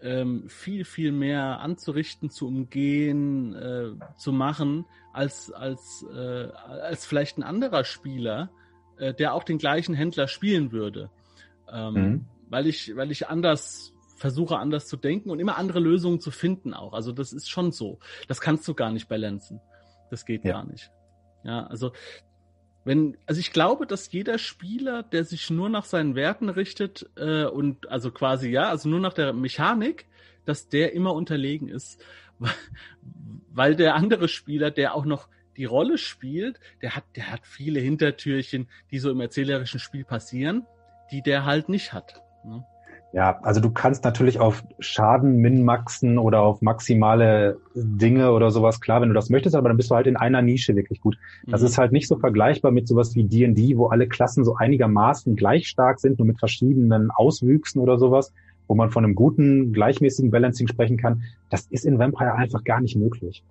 [0.06, 7.38] ähm, viel, viel mehr anzurichten, zu umgehen, äh, zu machen, als, als, äh, als vielleicht
[7.38, 8.52] ein anderer Spieler,
[8.98, 11.10] äh, der auch den gleichen Händler spielen würde.
[11.72, 12.26] Ähm, mhm.
[12.50, 16.74] Weil ich, weil ich anders versuche, anders zu denken und immer andere Lösungen zu finden
[16.74, 16.94] auch.
[16.94, 18.00] Also das ist schon so.
[18.28, 19.60] Das kannst du gar nicht balancen.
[20.12, 20.54] Das geht ja.
[20.54, 20.92] gar nicht.
[21.44, 21.92] Ja, also
[22.86, 27.46] wenn, also ich glaube, dass jeder Spieler, der sich nur nach seinen Werten richtet äh,
[27.46, 30.06] und also quasi ja, also nur nach der Mechanik,
[30.46, 32.04] dass der immer unterlegen ist,
[33.52, 35.28] weil der andere Spieler, der auch noch
[35.58, 40.68] die Rolle spielt, der hat, der hat viele Hintertürchen, die so im erzählerischen Spiel passieren,
[41.12, 42.22] die der halt nicht hat.
[42.44, 42.64] Ne?
[43.16, 49.00] Ja, also du kannst natürlich auf Schaden minmaxen oder auf maximale Dinge oder sowas, klar,
[49.00, 51.18] wenn du das möchtest, aber dann bist du halt in einer Nische wirklich gut.
[51.48, 51.68] Das mhm.
[51.68, 55.70] ist halt nicht so vergleichbar mit sowas wie D&D, wo alle Klassen so einigermaßen gleich
[55.70, 58.34] stark sind, nur mit verschiedenen Auswüchsen oder sowas,
[58.68, 61.24] wo man von einem guten, gleichmäßigen Balancing sprechen kann.
[61.50, 63.46] Das ist in Vampire einfach gar nicht möglich.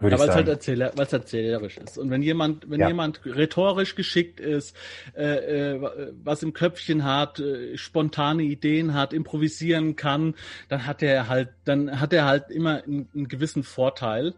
[0.00, 1.98] Ja, weil es halt erzähler, weil's erzählerisch ist.
[1.98, 2.88] Und wenn jemand, wenn ja.
[2.88, 4.74] jemand rhetorisch geschickt ist,
[5.14, 10.34] äh, äh, was im Köpfchen hat, äh, spontane Ideen hat, improvisieren kann,
[10.68, 14.34] dann hat er halt, dann hat er halt immer einen, einen gewissen Vorteil.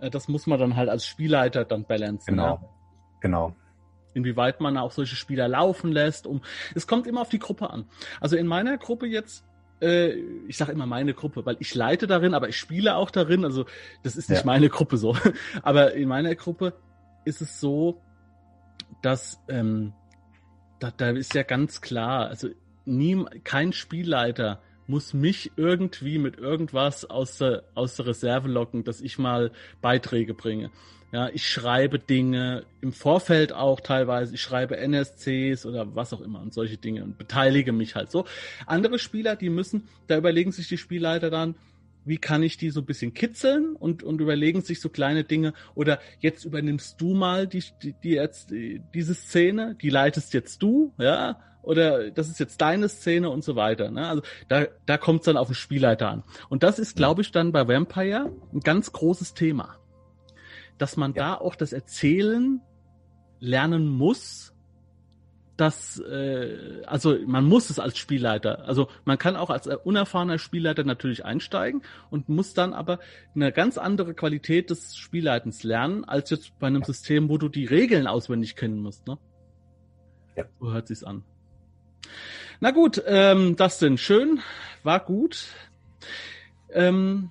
[0.00, 2.34] Äh, das muss man dann halt als Spielleiter dann balancen.
[2.34, 2.44] Genau.
[2.44, 2.68] Ja?
[3.20, 3.56] Genau
[4.14, 6.26] inwieweit man auch solche Spieler laufen lässt.
[6.26, 6.42] Um,
[6.74, 7.86] es kommt immer auf die Gruppe an.
[8.20, 9.44] Also in meiner Gruppe jetzt
[9.82, 10.12] äh,
[10.46, 13.44] ich sage immer meine Gruppe, weil ich leite darin, aber ich spiele auch darin.
[13.44, 13.66] Also
[14.02, 14.46] das ist nicht ja.
[14.46, 15.16] meine Gruppe so.
[15.62, 16.74] aber in meiner Gruppe
[17.24, 18.00] ist es so,
[19.02, 19.92] dass ähm,
[20.78, 22.48] da, da ist ja ganz klar, also
[22.84, 24.60] nie, kein Spielleiter
[24.92, 30.34] muss mich irgendwie mit irgendwas aus der, aus der Reserve locken, dass ich mal Beiträge
[30.34, 30.70] bringe.
[31.12, 34.34] Ja, ich schreibe Dinge im Vorfeld auch teilweise.
[34.34, 38.26] Ich schreibe NSCs oder was auch immer und solche Dinge und beteilige mich halt so.
[38.66, 41.54] Andere Spieler, die müssen, da überlegen sich die Spielleiter dann,
[42.04, 45.54] wie kann ich die so ein bisschen kitzeln und, und überlegen sich so kleine Dinge
[45.74, 50.62] oder jetzt übernimmst du mal die, die, die jetzt, die, diese Szene, die leitest jetzt
[50.62, 53.90] du, ja, oder das ist jetzt deine Szene und so weiter.
[53.90, 54.08] Ne?
[54.08, 56.24] Also da, da kommt es dann auf den Spielleiter an.
[56.48, 59.76] Und das ist, glaube ich, dann bei Vampire ein ganz großes Thema
[60.82, 61.22] dass man ja.
[61.22, 62.60] da auch das Erzählen
[63.38, 64.52] lernen muss,
[65.56, 70.82] dass, äh, also man muss es als Spielleiter, also man kann auch als unerfahrener Spielleiter
[70.82, 72.98] natürlich einsteigen und muss dann aber
[73.34, 77.66] eine ganz andere Qualität des Spielleitens lernen, als jetzt bei einem System, wo du die
[77.66, 79.06] Regeln auswendig kennen musst.
[79.06, 79.18] Ne?
[80.36, 80.46] Ja.
[80.58, 81.22] So hört sich's an.
[82.60, 84.40] Na gut, ähm, das denn schön,
[84.82, 85.46] war gut.
[86.72, 87.30] Ähm,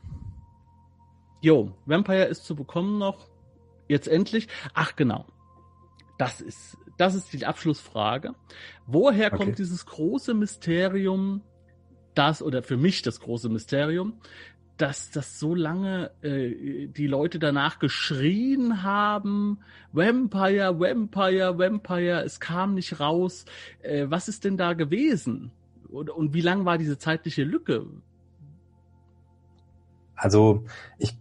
[1.42, 3.28] jo, Vampire ist zu bekommen noch.
[3.88, 4.48] Jetzt endlich.
[4.74, 5.26] Ach genau.
[6.18, 8.36] Das ist das ist die Abschlussfrage.
[8.86, 9.38] Woher okay.
[9.38, 11.42] kommt dieses große Mysterium,
[12.14, 14.20] das, oder für mich das große Mysterium,
[14.82, 19.60] dass das so lange äh, die Leute danach geschrien haben,
[19.92, 23.46] Vampire, Vampire, Vampire, es kam nicht raus.
[23.84, 25.52] Äh, was ist denn da gewesen?
[25.90, 27.86] Und, und wie lang war diese zeitliche Lücke?
[30.16, 30.66] Also
[30.98, 31.16] ich,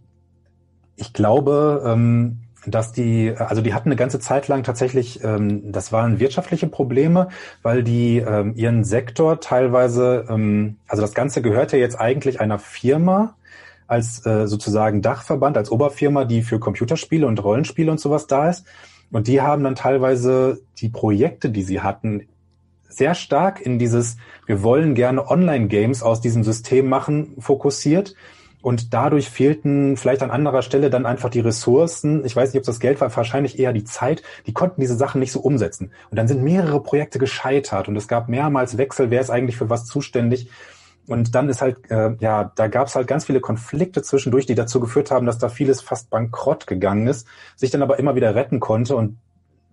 [0.95, 5.91] ich glaube, ähm, dass die, also die hatten eine ganze Zeit lang tatsächlich, ähm, das
[5.91, 7.29] waren wirtschaftliche Probleme,
[7.61, 13.35] weil die ähm, ihren Sektor teilweise, ähm, also das Ganze gehörte jetzt eigentlich einer Firma
[13.91, 18.65] als äh, sozusagen Dachverband, als Oberfirma, die für Computerspiele und Rollenspiele und sowas da ist.
[19.11, 22.29] Und die haben dann teilweise die Projekte, die sie hatten,
[22.87, 24.15] sehr stark in dieses,
[24.45, 28.15] wir wollen gerne Online-Games aus diesem System machen, fokussiert
[28.61, 32.23] und dadurch fehlten vielleicht an anderer Stelle dann einfach die Ressourcen.
[32.23, 34.23] Ich weiß nicht, ob das Geld war, wahrscheinlich eher die Zeit.
[34.47, 35.91] Die konnten diese Sachen nicht so umsetzen.
[36.09, 39.69] Und dann sind mehrere Projekte gescheitert und es gab mehrmals Wechsel, wer ist eigentlich für
[39.69, 40.49] was zuständig.
[41.07, 44.55] Und dann ist halt, äh, ja, da gab es halt ganz viele Konflikte zwischendurch, die
[44.55, 48.35] dazu geführt haben, dass da vieles fast bankrott gegangen ist, sich dann aber immer wieder
[48.35, 49.17] retten konnte und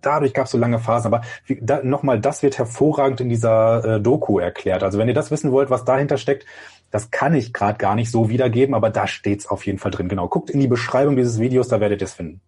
[0.01, 1.13] dadurch gab es so lange Phasen.
[1.13, 1.23] Aber
[1.61, 4.83] da, nochmal, das wird hervorragend in dieser äh, Doku erklärt.
[4.83, 6.45] Also wenn ihr das wissen wollt, was dahinter steckt,
[6.91, 10.09] das kann ich gerade gar nicht so wiedergeben, aber da steht's auf jeden Fall drin.
[10.09, 10.27] Genau.
[10.27, 12.41] Guckt in die Beschreibung dieses Videos, da werdet ihr es finden.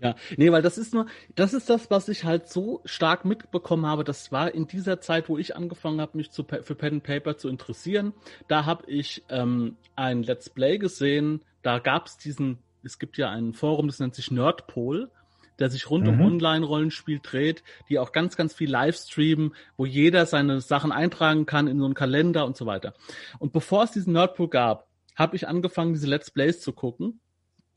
[0.00, 3.86] Ja, nee, weil das ist nur, das ist das, was ich halt so stark mitbekommen
[3.86, 4.04] habe.
[4.04, 7.38] Das war in dieser Zeit, wo ich angefangen habe, mich zu, für Pen and Paper
[7.38, 8.12] zu interessieren.
[8.46, 11.40] Da habe ich ähm, ein Let's Play gesehen.
[11.62, 15.10] Da gab's diesen, es gibt ja ein Forum, das nennt sich Nerdpol
[15.58, 16.20] der sich rund mhm.
[16.20, 21.66] um Online-Rollenspiel dreht, die auch ganz, ganz viel Livestreamen, wo jeder seine Sachen eintragen kann
[21.66, 22.94] in so einen Kalender und so weiter.
[23.38, 27.20] Und bevor es diesen Nerdpool gab, habe ich angefangen, diese Let's Plays zu gucken.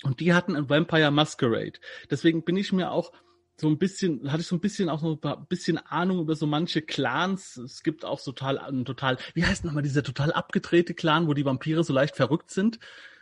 [0.04, 1.80] Und die hatten ein Vampire Masquerade.
[2.10, 3.12] Deswegen bin ich mir auch
[3.60, 6.48] so ein bisschen, hatte ich so ein bisschen auch so ein bisschen Ahnung über so
[6.48, 7.58] manche Clans.
[7.58, 11.84] Es gibt auch total, total, wie heißt nochmal dieser total abgedrehte Clan, wo die Vampire
[11.84, 12.80] so leicht verrückt sind?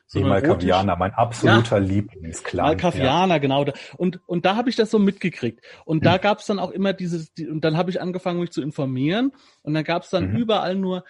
[0.09, 2.65] So Malkavianer, mein absoluter ja, Lieblingsclan.
[2.65, 3.39] Malkavianer, ja.
[3.39, 3.65] genau.
[3.97, 5.59] Und, und da habe ich das so mitgekriegt.
[5.84, 6.21] Und da hm.
[6.21, 9.34] gab es dann auch immer dieses, die, und dann habe ich angefangen, mich zu informieren.
[9.63, 10.38] Und dann gab es dann mhm.
[10.38, 11.03] überall nur,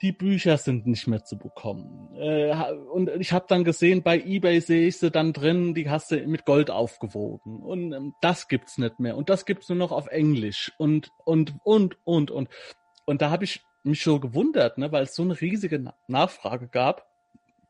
[0.00, 2.14] die Bücher sind nicht mehr zu bekommen.
[2.16, 2.54] Äh,
[2.92, 6.26] und ich habe dann gesehen, bei eBay sehe ich sie dann drin, die hast du
[6.26, 7.62] mit Gold aufgewogen.
[7.62, 9.16] Und ähm, das gibt's nicht mehr.
[9.16, 10.72] Und das gibt's nur noch auf Englisch.
[10.78, 12.48] Und, und, und, und, und.
[13.06, 17.08] Und da habe ich mich so gewundert, ne, weil es so eine riesige Nachfrage gab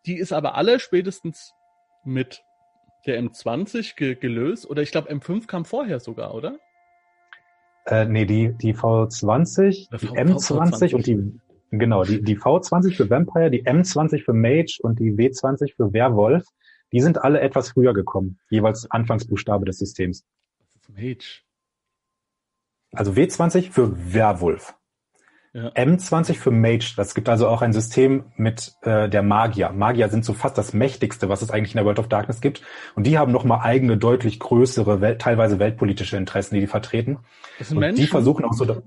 [0.09, 1.55] die ist aber alle spätestens
[2.05, 2.43] mit
[3.07, 4.69] der M20 ge gelöst.
[4.69, 6.59] Oder ich glaube, M5 kam vorher sogar, oder?
[7.87, 11.41] Äh, nee, die, die V20, die v M20 v und die,
[11.71, 16.45] genau, die, die V20 für Vampire, die M20 für Mage und die W20 für Werwolf,
[16.93, 18.39] die sind alle etwas früher gekommen.
[18.51, 20.25] Jeweils Anfangsbuchstabe des Systems.
[20.59, 21.43] Was ist Mage?
[22.93, 24.75] Also W20 für Werwolf.
[25.53, 25.71] Ja.
[25.71, 26.95] M20 für Mage.
[26.97, 29.71] Das gibt also auch ein System mit äh, der Magier.
[29.71, 32.63] Magier sind so fast das mächtigste, was es eigentlich in der World of Darkness gibt.
[32.95, 37.19] Und die haben nochmal eigene, deutlich größere, Welt, teilweise weltpolitische Interessen, die die vertreten.
[37.59, 38.01] Das sind und Menschen.
[38.01, 38.83] Die versuchen auch so,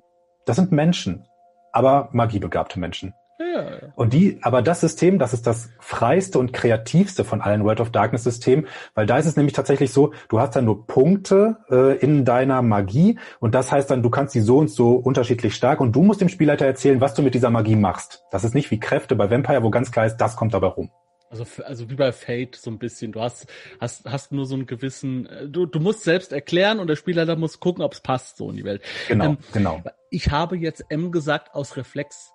[0.45, 1.25] das sind Menschen,
[1.71, 3.13] aber magiebegabte Menschen.
[3.41, 7.81] Ja, Und die, aber das System, das ist das freiste und kreativste von allen World
[7.81, 11.57] of Darkness Systemen, weil da ist es nämlich tatsächlich so, du hast dann nur Punkte
[11.69, 15.55] äh, in deiner Magie und das heißt dann, du kannst die so und so unterschiedlich
[15.55, 18.23] stark und du musst dem Spielleiter erzählen, was du mit dieser Magie machst.
[18.31, 20.91] Das ist nicht wie Kräfte bei Vampire, wo ganz klar ist, das kommt dabei rum.
[21.31, 23.13] Also, also wie bei Fate so ein bisschen.
[23.13, 23.47] Du hast,
[23.79, 27.35] hast, hast nur so einen gewissen, äh, du, du musst selbst erklären und der Spielleiter
[27.35, 28.83] muss gucken, ob es passt so in die Welt.
[29.07, 29.81] Genau, ähm, genau.
[30.09, 32.31] Ich habe jetzt M gesagt aus Reflex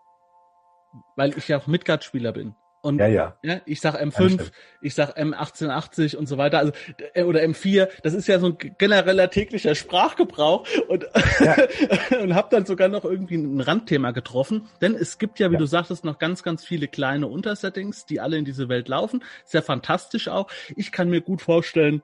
[1.17, 2.55] weil ich ja auch Midgard-Spieler bin.
[2.87, 3.37] Und ja, ja.
[3.43, 6.73] ja ich sag M5, ich sag M1880 und so weiter, also
[7.15, 11.05] äh, oder M4, das ist ja so ein genereller täglicher Sprachgebrauch und,
[12.23, 15.67] und habe dann sogar noch irgendwie ein Randthema getroffen, denn es gibt ja, wie du
[15.67, 19.25] sagtest, noch ganz, ganz viele kleine Untersettings, die alle in diese Welt laufen.
[19.45, 20.47] Sehr fantastisch auch.
[20.77, 22.03] Ich kann mir gut vorstellen,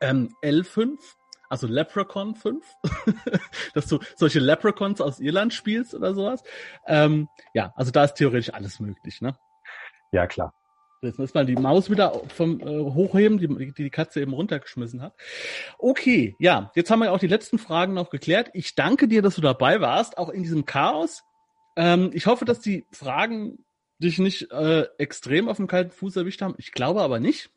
[0.00, 0.98] ähm, L5
[1.48, 2.64] also Leprechaun 5,
[3.74, 6.42] dass du solche Leprechauns aus Irland spielst oder sowas.
[6.86, 9.36] Ähm, ja, also da ist theoretisch alles möglich, ne?
[10.12, 10.54] Ja, klar.
[11.00, 15.02] Jetzt muss man die Maus wieder vom äh, hochheben, die, die die Katze eben runtergeschmissen
[15.02, 15.14] hat.
[15.78, 18.50] Okay, ja, jetzt haben wir auch die letzten Fragen noch geklärt.
[18.52, 21.24] Ich danke dir, dass du dabei warst, auch in diesem Chaos.
[21.74, 23.64] Ähm, ich hoffe, dass die Fragen
[23.98, 26.54] dich nicht äh, extrem auf dem kalten Fuß erwischt haben.
[26.58, 27.50] Ich glaube aber nicht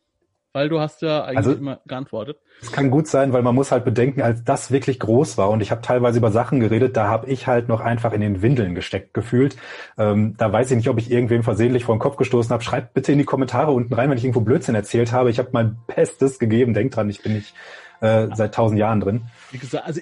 [0.55, 2.39] weil du hast ja eigentlich also, immer geantwortet.
[2.61, 5.59] Es kann gut sein, weil man muss halt bedenken, als das wirklich groß war und
[5.59, 8.73] ich habe teilweise über Sachen geredet, da habe ich halt noch einfach in den Windeln
[8.73, 9.57] gesteckt gefühlt.
[9.97, 12.63] Ähm, da weiß ich nicht, ob ich irgendwem versehentlich vor den Kopf gestoßen habe.
[12.63, 15.29] Schreibt bitte in die Kommentare unten rein, wenn ich irgendwo Blödsinn erzählt habe.
[15.29, 16.73] Ich habe mein Bestes gegeben.
[16.73, 17.53] Denkt dran, ich bin nicht
[17.99, 19.23] äh, seit tausend Jahren drin.
[19.51, 19.99] Wie gesagt, also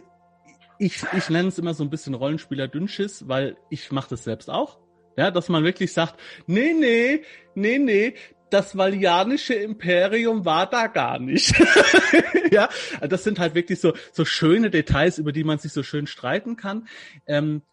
[0.78, 4.78] ich, ich nenne es immer so ein bisschen Rollenspieler-Dünnschiss, weil ich mache das selbst auch.
[5.18, 6.16] Ja, dass man wirklich sagt,
[6.47, 7.22] nee, nee,
[7.56, 8.16] nee, nee,
[8.54, 11.56] das Valianische Imperium war da gar nicht.
[12.51, 12.70] ja,
[13.01, 16.56] das sind halt wirklich so, so schöne Details, über die man sich so schön streiten
[16.56, 16.88] kann.
[17.26, 17.64] Ähm,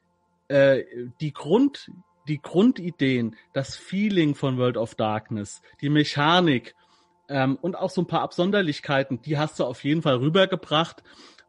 [0.48, 0.84] äh,
[1.20, 1.90] die Grund,
[2.28, 6.74] die Grundideen, das Feeling von World of Darkness, die Mechanik
[7.28, 11.02] ähm, und auch so ein paar Absonderlichkeiten, die hast du auf jeden Fall rübergebracht.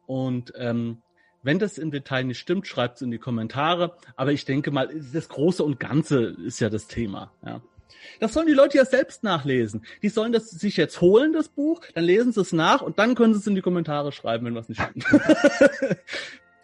[0.08, 1.02] Und ähm,
[1.42, 3.96] wenn das im Detail nicht stimmt, schreibt es in die Kommentare.
[4.16, 7.32] Aber ich denke mal, das Große und Ganze ist ja das Thema.
[7.46, 7.62] Ja.
[8.20, 9.86] Das sollen die Leute ja selbst nachlesen.
[10.02, 13.16] Die sollen das sich jetzt holen, das Buch, dann lesen sie es nach und dann
[13.16, 15.06] können sie es in die Kommentare schreiben, wenn was nicht stimmt.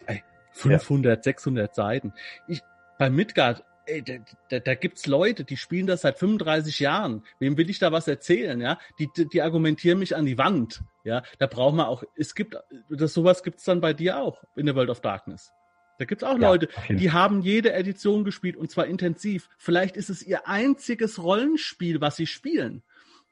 [0.06, 0.22] ey,
[0.52, 1.22] 500, ja.
[1.22, 2.12] 600 Seiten.
[2.46, 2.60] Ich,
[2.98, 4.14] bei Midgard, ey, da,
[4.50, 7.24] da, da gibt's Leute, die spielen das seit 35 Jahren.
[7.38, 8.78] Wem will ich da was erzählen, ja?
[8.98, 11.22] Die, die, die argumentieren mich an die Wand, ja?
[11.38, 12.56] Da braucht man auch, es gibt,
[12.90, 15.52] das sowas gibt's dann bei dir auch in der World of Darkness.
[15.98, 19.48] Da gibt's auch ja, Leute, die haben jede Edition gespielt und zwar intensiv.
[19.58, 22.82] Vielleicht ist es ihr einziges Rollenspiel, was sie spielen.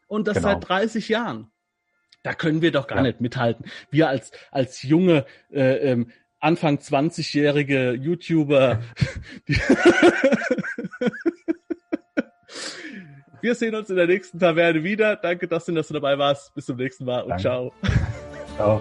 [0.09, 0.49] Und das genau.
[0.49, 1.51] seit 30 Jahren.
[2.23, 3.05] Da können wir doch gar ja.
[3.05, 3.67] nicht mithalten.
[3.91, 6.11] Wir als, als junge, äh, ähm,
[6.41, 8.83] Anfang 20-jährige YouTuber.
[13.41, 15.17] wir sehen uns in der nächsten Taverne wieder.
[15.17, 16.55] Danke, Dustin, dass du dabei warst.
[16.55, 17.43] Bis zum nächsten Mal und Danke.
[17.43, 17.73] ciao.
[18.57, 18.81] Ciao.